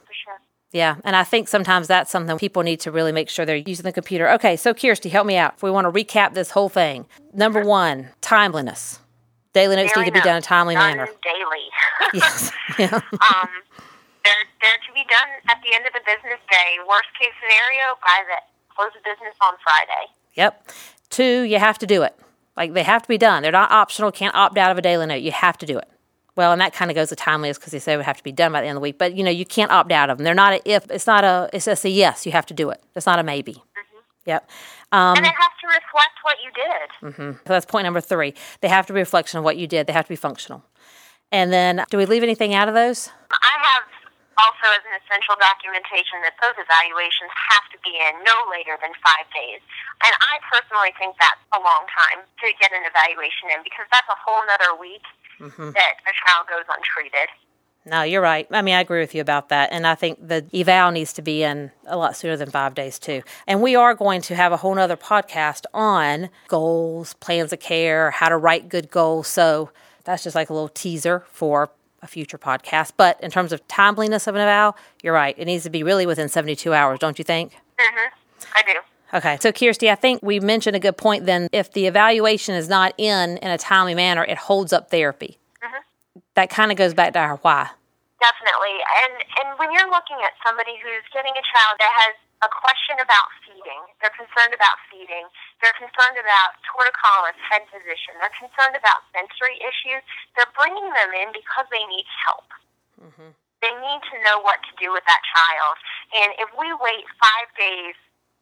Yeah, 0.72 0.98
and 1.04 1.16
I 1.16 1.24
think 1.24 1.48
sometimes 1.48 1.88
that's 1.88 2.12
something 2.12 2.38
people 2.38 2.64
need 2.64 2.82
to 2.82 2.92
really 2.92 3.12
make 3.12 3.30
sure 3.30 3.46
they're 3.46 3.56
using 3.56 3.84
the 3.84 3.94
computer. 3.94 4.30
Okay, 4.32 4.56
so 4.56 4.74
Kjirsti, 4.74 5.10
help 5.10 5.26
me 5.26 5.38
out. 5.38 5.54
If 5.56 5.64
we 5.64 5.72
want 5.72 5.86
to 5.86 5.92
recap 5.92 6.34
this 6.34 6.52
whole 6.52 6.70
thing, 6.70 7.06
number 7.34 7.64
one, 7.64 8.10
timeliness. 8.22 9.00
Daily 9.54 9.78
notes 9.78 9.94
daily 9.94 10.06
need 10.06 10.16
to 10.16 10.20
be 10.20 10.24
done 10.24 10.36
in 10.36 10.40
a 10.40 10.42
timely 10.42 10.76
done 10.76 10.98
manner. 10.98 11.10
Daily. 11.24 11.66
yes. 12.14 12.52
Yeah. 12.78 12.94
um, 12.94 13.50
they're, 14.26 14.46
they're 14.62 14.82
to 14.86 14.94
be 14.94 15.06
done 15.08 15.30
at 15.48 15.62
the 15.64 15.74
end 15.74 15.86
of 15.88 15.94
the 15.94 16.02
business 16.06 16.42
day. 16.52 16.76
Worst 16.90 17.08
case 17.18 17.32
scenario, 17.40 17.96
by 18.02 18.24
the 18.28 18.42
close 18.76 18.92
of 18.98 19.04
business 19.04 19.36
on 19.42 19.54
Friday. 19.64 20.12
Yep. 20.34 20.72
Two, 21.10 21.44
you 21.44 21.60
have 21.60 21.78
to 21.80 21.88
do 21.88 22.04
it. 22.04 22.20
Like 22.58 22.74
they 22.74 22.84
have 22.84 23.02
to 23.04 23.08
be 23.08 23.18
done. 23.18 23.44
They're 23.44 23.52
not 23.52 23.72
optional. 23.72 24.12
Can't 24.12 24.36
opt 24.36 24.58
out 24.58 24.72
of 24.72 24.78
a 24.78 24.82
daily 24.82 25.06
note. 25.06 25.22
You 25.22 25.32
have 25.32 25.58
to 25.60 25.66
do 25.66 25.78
it. 25.78 25.88
Well, 26.36 26.52
and 26.52 26.60
that 26.60 26.74
kind 26.74 26.92
of 26.92 26.96
goes 26.96 27.10
to 27.10 27.16
timeliness 27.16 27.58
because 27.58 27.72
they 27.72 27.80
say 27.80 27.94
it 27.94 27.98
would 27.98 28.06
have 28.06 28.18
to 28.18 28.24
be 28.24 28.32
done 28.32 28.52
by 28.52 28.62
the 28.62 28.68
end 28.68 28.78
of 28.78 28.82
the 28.82 28.84
week. 28.84 28.98
But 28.98 29.16
you 29.16 29.24
know, 29.24 29.32
you 29.32 29.46
can't 29.46 29.72
opt 29.72 29.92
out 29.92 30.10
of 30.10 30.18
them. 30.18 30.26
They're 30.26 30.34
not 30.34 30.54
a 30.54 30.62
if. 30.66 30.90
It's 30.92 31.08
not 31.08 31.24
a. 31.24 31.50
It's 31.54 31.66
just 31.66 31.86
a 31.86 31.90
yes. 31.90 32.26
You 32.26 32.34
have 32.34 32.46
to 32.48 32.54
do 32.54 32.70
it. 32.70 32.84
It's 32.96 33.06
not 33.06 33.20
a 33.20 33.24
maybe. 33.24 33.54
Mm-hmm. 33.54 34.00
Yep. 34.26 34.50
Um, 34.92 35.18
and 35.18 35.26
it 35.26 35.34
has 35.34 35.54
to 35.62 35.68
reflect 35.68 36.18
what 36.24 36.38
you 36.44 36.52
did. 36.52 37.14
Mm-hmm. 37.14 37.32
So 37.48 37.54
that's 37.54 37.66
point 37.66 37.86
number 37.86 38.02
three. 38.02 38.34
They 38.62 38.68
have 38.68 38.86
to 38.88 38.94
be 38.94 39.00
a 39.00 39.04
reflection 39.04 39.40
of 39.40 39.44
what 39.44 39.58
you 39.58 39.68
did. 39.68 39.88
They 39.88 39.94
have 39.94 40.06
to 40.06 40.14
be 40.14 40.16
functional. 40.16 40.64
And 41.32 41.52
then, 41.52 41.84
do 41.90 41.98
we 41.98 42.06
leave 42.06 42.24
anything 42.24 42.54
out 42.54 42.68
of 42.68 42.76
those? 42.76 43.10
I 43.32 43.56
have 43.60 43.84
also 44.38 44.68
as 44.76 44.84
an 44.84 44.96
essential 45.00 45.36
documentation 45.40 46.20
that 46.24 46.36
those 46.44 46.56
evaluations 46.60 47.32
have 47.32 47.66
to 47.72 47.78
be 47.84 47.96
in 47.96 48.20
no 48.28 48.36
later 48.52 48.76
than 48.84 48.92
five 49.00 49.26
days. 49.32 49.64
And 50.04 50.12
I 50.20 50.40
personally 50.52 50.92
think 51.00 51.16
that's 51.20 51.40
a 51.56 51.60
long 51.60 51.88
time 51.92 52.28
to 52.28 52.48
get 52.60 52.76
an 52.76 52.84
evaluation 52.84 53.52
in 53.56 53.64
because 53.64 53.88
that's 53.92 54.08
a 54.12 54.20
whole 54.20 54.44
other 54.52 54.76
week 54.76 55.04
mm-hmm. 55.40 55.72
that 55.72 55.94
a 56.08 56.14
child 56.26 56.48
goes 56.48 56.66
untreated. 56.68 57.30
No, 57.88 58.02
you're 58.02 58.22
right. 58.22 58.48
I 58.50 58.64
mean, 58.64 58.74
I 58.74 58.82
agree 58.82 59.00
with 59.00 59.14
you 59.14 59.22
about 59.22 59.50
that. 59.50 59.72
And 59.72 59.86
I 59.86 59.94
think 59.94 60.28
the 60.28 60.44
eval 60.54 60.92
needs 60.92 61.14
to 61.14 61.22
be 61.22 61.44
in 61.44 61.72
a 61.86 61.96
lot 61.98 62.18
sooner 62.18 62.36
than 62.36 62.50
five 62.50 62.74
days, 62.74 62.98
too. 62.98 63.22
And 63.46 63.62
we 63.62 63.76
are 63.76 63.94
going 63.94 64.22
to 64.22 64.36
have 64.36 64.52
a 64.52 64.58
whole 64.58 64.78
other 64.80 64.98
podcast 64.98 65.66
on 65.72 66.30
goals, 66.48 67.14
plans 67.16 67.54
of 67.54 67.60
care, 67.60 68.10
how 68.10 68.30
to 68.30 68.38
write 68.38 68.70
good 68.70 68.90
goals. 68.90 69.28
So 69.28 69.70
that's 70.04 70.24
just 70.24 70.36
like 70.36 70.50
a 70.50 70.54
little 70.54 70.70
teaser 70.70 71.26
for 71.30 71.70
a 72.02 72.08
future 72.08 72.40
podcast. 72.40 72.94
But 72.98 73.22
in 73.22 73.30
terms 73.30 73.52
of 73.52 73.68
timeliness 73.68 74.26
of 74.26 74.34
an 74.34 74.42
eval, 74.42 74.76
you're 75.04 75.14
right. 75.14 75.36
It 75.38 75.46
needs 75.46 75.64
to 75.66 75.70
be 75.70 75.84
really 75.84 76.08
within 76.08 76.28
72 76.28 76.74
hours, 76.74 76.98
don't 76.98 77.20
you 77.20 77.26
think? 77.26 77.54
Mm-hmm. 77.80 78.46
I 78.56 78.64
do. 78.64 78.80
Okay. 79.14 79.38
So, 79.40 79.52
Kjirsti, 79.52 79.92
I 79.92 79.96
think 79.96 80.22
we 80.24 80.40
mentioned 80.40 80.76
a 80.76 80.80
good 80.80 80.98
point 80.98 81.26
then. 81.26 81.48
If 81.52 81.72
the 81.72 81.86
evaluation 81.86 82.56
is 82.56 82.68
not 82.68 82.94
in 82.98 83.38
in 83.38 83.50
a 83.50 83.58
timely 83.58 83.96
manner, 83.96 84.24
it 84.24 84.38
holds 84.38 84.74
up 84.74 84.90
therapy. 84.90 85.38
Mm-hmm. 85.64 86.20
That 86.36 86.50
kind 86.50 86.72
of 86.72 86.78
goes 86.78 86.94
back 86.94 87.14
to 87.14 87.20
our 87.20 87.38
why. 87.38 87.70
Definitely. 88.20 88.78
And, 89.06 89.14
and 89.44 89.48
when 89.60 89.70
you're 89.70 89.92
looking 89.92 90.18
at 90.26 90.34
somebody 90.42 90.74
who's 90.82 91.06
getting 91.14 91.36
a 91.38 91.46
child 91.46 91.78
that 91.78 91.94
has 91.94 92.16
a 92.42 92.50
question 92.50 92.98
about 92.98 93.30
feeding, 93.46 93.82
they're 94.02 94.18
concerned 94.18 94.56
about 94.58 94.82
feeding, 94.90 95.30
they're 95.62 95.76
concerned 95.78 96.18
about 96.18 96.58
torticollis, 96.66 97.38
head 97.38 97.64
position, 97.70 98.18
they're 98.18 98.34
concerned 98.34 98.74
about 98.74 99.06
sensory 99.14 99.62
issues, 99.62 100.02
they're 100.34 100.50
bringing 100.58 100.90
them 100.96 101.12
in 101.14 101.30
because 101.38 101.70
they 101.70 101.86
need 101.86 102.08
help. 102.26 102.50
Mm-hmm. 102.98 103.32
They 103.62 103.74
need 103.78 104.02
to 104.10 104.16
know 104.26 104.42
what 104.42 104.62
to 104.66 104.72
do 104.82 104.90
with 104.90 105.06
that 105.06 105.22
child. 105.30 105.76
And 106.18 106.30
if 106.42 106.50
we 106.58 106.70
wait 106.82 107.06
five 107.22 107.50
days 107.58 107.94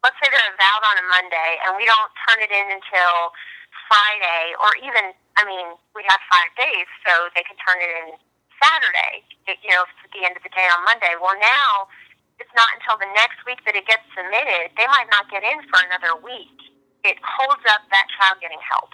let's 0.04 0.20
say 0.20 0.28
they're 0.28 0.52
avowed 0.52 0.84
on 0.84 0.96
a 1.00 1.06
Monday 1.08 1.52
and 1.64 1.80
we 1.80 1.88
don't 1.88 2.12
turn 2.28 2.44
it 2.44 2.52
in 2.52 2.68
until 2.76 3.32
Friday, 3.88 4.54
or 4.60 4.76
even, 4.84 5.16
I 5.40 5.48
mean, 5.48 5.76
we 5.96 6.04
have 6.08 6.20
five 6.28 6.52
days, 6.60 6.88
so 7.08 7.32
they 7.36 7.44
can 7.44 7.56
turn 7.64 7.80
it 7.80 7.92
in 8.04 8.08
Saturday, 8.62 9.24
it, 9.48 9.60
you 9.64 9.72
know, 9.72 9.84
at 9.84 10.12
the 10.12 10.24
end 10.24 10.36
of 10.36 10.44
the 10.44 10.54
day 10.54 10.68
on 10.72 10.84
Monday. 10.88 11.16
Well, 11.20 11.36
now 11.40 11.88
it's 12.40 12.52
not 12.56 12.68
until 12.80 13.00
the 13.00 13.10
next 13.16 13.44
week 13.48 13.64
that 13.66 13.76
it 13.76 13.88
gets 13.88 14.04
submitted. 14.16 14.76
They 14.76 14.88
might 14.88 15.08
not 15.12 15.30
get 15.32 15.44
in 15.44 15.62
for 15.68 15.80
another 15.88 16.20
week. 16.20 16.58
it 17.04 17.18
holds 17.20 17.64
up 17.68 17.82
that 17.92 18.08
child 18.18 18.40
getting 18.40 18.62
help. 18.64 18.90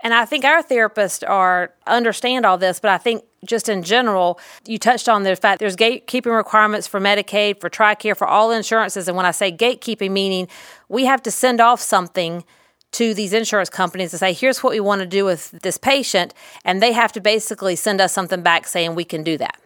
And 0.00 0.12
I 0.12 0.24
think 0.24 0.44
our 0.44 0.62
therapists 0.62 1.28
are 1.28 1.72
understand 1.86 2.44
all 2.44 2.58
this, 2.58 2.80
but 2.80 2.90
I 2.90 2.98
think 2.98 3.24
just 3.44 3.68
in 3.68 3.82
general, 3.82 4.38
you 4.66 4.78
touched 4.78 5.08
on 5.08 5.22
the 5.24 5.34
fact 5.36 5.58
there's 5.58 5.76
gatekeeping 5.76 6.36
requirements 6.36 6.86
for 6.86 7.00
Medicaid, 7.00 7.60
for 7.60 7.68
TRICARE, 7.68 8.16
for 8.16 8.26
all 8.26 8.50
insurances. 8.50 9.08
And 9.08 9.16
when 9.16 9.26
I 9.26 9.32
say 9.32 9.50
gatekeeping, 9.50 10.10
meaning 10.10 10.48
we 10.88 11.04
have 11.06 11.22
to 11.22 11.30
send 11.30 11.60
off 11.60 11.80
something 11.80 12.44
to 12.92 13.14
these 13.14 13.32
insurance 13.32 13.70
companies 13.70 14.10
to 14.10 14.18
say, 14.18 14.32
here's 14.32 14.62
what 14.62 14.72
we 14.72 14.80
want 14.80 15.00
to 15.00 15.06
do 15.06 15.24
with 15.24 15.50
this 15.62 15.78
patient. 15.78 16.34
And 16.64 16.82
they 16.82 16.92
have 16.92 17.12
to 17.12 17.20
basically 17.20 17.74
send 17.74 18.00
us 18.00 18.12
something 18.12 18.42
back 18.42 18.66
saying 18.66 18.94
we 18.94 19.04
can 19.04 19.22
do 19.22 19.38
that. 19.38 19.56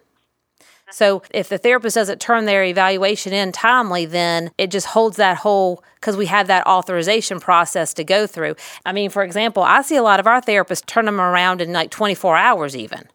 So 0.91 1.23
if 1.31 1.49
the 1.49 1.59
therapist 1.59 1.97
doesn't 1.97 2.21
turn 2.21 2.45
their 2.45 2.63
evaluation 2.63 3.33
in 3.33 3.51
timely, 3.51 4.07
then 4.07 4.53
it 4.57 4.71
just 4.71 4.87
holds 4.87 5.17
that 5.17 5.39
whole 5.39 5.83
because 5.97 6.17
we 6.17 6.27
have 6.27 6.47
that 6.47 6.65
authorization 6.67 7.41
process 7.41 7.93
to 7.95 8.05
go 8.05 8.29
through. 8.29 8.55
I 8.85 8.93
mean, 8.93 9.11
for 9.11 9.25
example, 9.25 9.65
I 9.65 9.83
see 9.83 9.97
a 9.97 10.03
lot 10.03 10.21
of 10.21 10.29
our 10.29 10.41
therapists 10.41 10.87
turn 10.87 11.07
them 11.07 11.21
around 11.21 11.61
in 11.61 11.73
like 11.73 11.91
24 11.91 12.37
hours 12.37 12.77
even, 12.77 13.09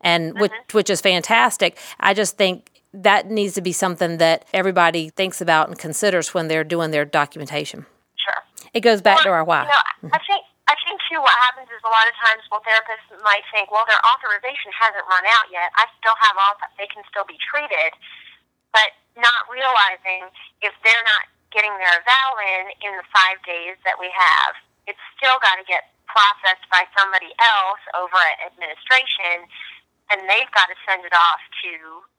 and 0.00 0.32
mm-hmm. 0.32 0.40
which 0.40 0.52
which 0.72 0.90
is 0.90 1.00
fantastic. 1.00 1.78
I 2.00 2.14
just 2.14 2.36
think 2.36 2.70
that 2.94 3.30
needs 3.30 3.54
to 3.54 3.60
be 3.60 3.72
something 3.72 4.18
that 4.18 4.46
everybody 4.52 5.10
thinks 5.10 5.40
about 5.40 5.68
and 5.68 5.78
considers 5.78 6.32
when 6.32 6.48
they're 6.48 6.64
doing 6.64 6.90
their 6.90 7.04
documentation. 7.04 7.84
Sure. 8.16 8.70
It 8.72 8.80
goes 8.80 9.02
back 9.02 9.18
well, 9.18 9.24
to 9.24 9.30
our 9.30 9.44
why. 9.44 9.62
You 9.62 10.08
know, 10.08 10.14
I 10.14 10.20
think 10.24 10.42
I 10.68 10.74
think 10.84 11.00
too 11.10 11.20
what 11.20 11.36
happens 11.44 11.68
is 11.68 11.80
a 11.84 11.92
lot 11.92 12.08
of 12.08 12.14
times 12.20 12.42
well 12.50 12.64
therapists 12.64 13.12
might 13.22 13.44
think, 13.52 13.70
well 13.70 13.84
their 13.88 14.00
authorization 14.04 14.72
hasn't 14.72 15.04
run 15.08 15.24
out 15.36 15.52
yet. 15.52 15.70
I 15.76 15.86
still 16.00 16.16
have 16.16 16.36
all 16.36 16.54
they 16.78 16.88
can 16.88 17.02
still 17.10 17.28
be 17.28 17.36
treated 17.40 17.92
but 18.72 18.94
not 19.16 19.48
realizing 19.50 20.28
if 20.62 20.74
they're 20.84 21.06
not 21.06 21.26
getting 21.50 21.72
their 21.80 21.90
eval 22.04 22.32
in 22.60 22.64
in 22.84 22.92
the 23.00 23.06
five 23.10 23.40
days 23.42 23.76
that 23.82 23.96
we 23.96 24.12
have, 24.12 24.52
it's 24.86 25.00
still 25.16 25.40
got 25.40 25.56
to 25.56 25.64
get 25.64 25.90
processed 26.08 26.64
by 26.72 26.84
somebody 26.96 27.32
else 27.40 27.82
over 27.96 28.16
at 28.16 28.52
administration 28.52 29.48
and 30.10 30.24
they've 30.28 30.50
got 30.56 30.68
to 30.72 30.76
send 30.88 31.04
it 31.04 31.12
off 31.12 31.42
to 31.64 31.72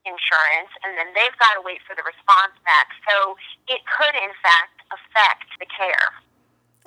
insurance 0.06 0.72
and 0.86 0.98
then 0.98 1.12
they've 1.14 1.38
got 1.38 1.54
to 1.58 1.62
wait 1.62 1.82
for 1.86 1.94
the 1.96 2.06
response 2.06 2.56
back. 2.66 2.94
So 3.06 3.36
it 3.68 3.82
could 3.86 4.16
in 4.16 4.34
fact 4.42 4.82
affect 4.94 5.50
the 5.60 5.68
care. 5.70 6.14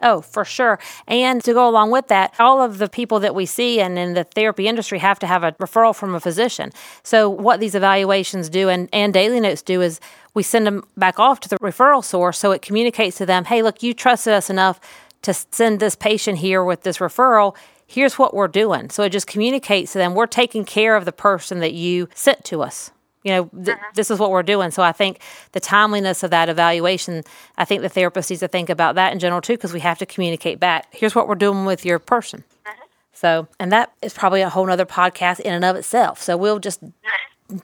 Oh, 0.03 0.21
for 0.21 0.45
sure. 0.45 0.81
And 1.07 1.45
to 1.45 1.53
go 1.53 1.69
along 1.69 1.93
with 1.93 2.09
that, 2.09 2.35
all 2.41 2.61
of 2.61 2.79
the 2.79 2.88
people 2.88 3.21
that 3.21 3.37
we 3.37 3.47
see 3.47 3.81
and 3.81 3.97
in 3.99 4.15
the 4.15 4.25
therapy 4.25 4.67
industry 4.67 4.99
have 4.99 5.19
to 5.21 5.27
have 5.29 5.45
a 5.45 5.53
referral 5.53 5.95
from 5.95 6.15
a 6.15 6.21
physician. 6.21 6.73
So, 7.05 7.31
what 7.31 7.61
these 7.61 7.77
evaluations 7.77 8.49
do 8.49 8.69
and, 8.69 8.88
and 8.93 9.15
daily 9.15 9.38
notes 9.38 9.62
do 9.62 9.81
is 9.81 10.01
we 10.35 10.43
send 10.43 10.67
them 10.67 10.85
back 10.97 11.21
off 11.21 11.38
to 11.41 11.49
the 11.49 11.57
referral 11.59 12.03
source 12.03 12.38
so 12.38 12.51
it 12.51 12.62
communicates 12.62 13.19
to 13.19 13.27
them 13.27 13.45
hey, 13.45 13.62
look, 13.62 13.83
you 13.83 13.95
trusted 13.95 14.33
us 14.33 14.51
enough 14.51 14.81
to 15.23 15.33
send 15.33 15.79
this 15.79 15.95
patient 15.95 16.38
here 16.38 16.65
with 16.65 16.83
this 16.83 16.99
referral. 16.99 17.55
Here's 17.93 18.19
what 18.19 18.35
we're 18.35 18.49
doing. 18.49 18.91
So, 18.91 19.03
it 19.03 19.11
just 19.11 19.27
communicates 19.27 19.93
to 19.93 19.99
them 19.99 20.15
we're 20.15 20.27
taking 20.27 20.65
care 20.65 20.97
of 20.97 21.05
the 21.05 21.13
person 21.13 21.61
that 21.61 21.75
you 21.75 22.09
sent 22.15 22.45
to 22.47 22.63
us 22.63 22.91
you 23.23 23.33
know, 23.33 23.45
th- 23.65 23.77
uh-huh. 23.77 23.91
this 23.95 24.11
is 24.11 24.19
what 24.19 24.31
we're 24.31 24.43
doing. 24.43 24.71
So 24.71 24.83
I 24.83 24.93
think 24.93 25.21
the 25.53 25.61
timeliness 25.61 26.23
of 26.23 26.31
that 26.31 26.49
evaluation, 26.49 27.23
I 27.57 27.65
think 27.65 27.83
the 27.83 27.89
therapist 27.89 28.31
needs 28.31 28.41
to 28.41 28.49
think 28.49 28.69
about 28.69 28.97
that 28.97 29.13
in 29.13 29.19
general 29.19 29.41
too, 29.41 29.55
because 29.55 29.73
we 29.73 29.81
have 29.81 29.99
to 29.99 30.07
communicate 30.07 30.59
back. 30.59 30.87
Here's 30.91 31.15
what 31.15 31.29
we're 31.29 31.35
doing 31.35 31.65
with 31.65 31.85
your 31.85 31.99
person. 31.99 32.45
Uh-huh. 32.67 32.85
So, 33.13 33.49
and 33.61 33.71
that 33.71 33.93
is 34.03 34.13
probably 34.13 34.43
a 34.43 34.49
whole 34.49 34.69
other 34.69 34.87
podcast 34.87 35.41
in 35.41 35.55
and 35.55 35.65
of 35.65 35.77
itself. 35.77 36.21
So 36.21 36.37
we'll 36.37 36.59
just 36.59 36.83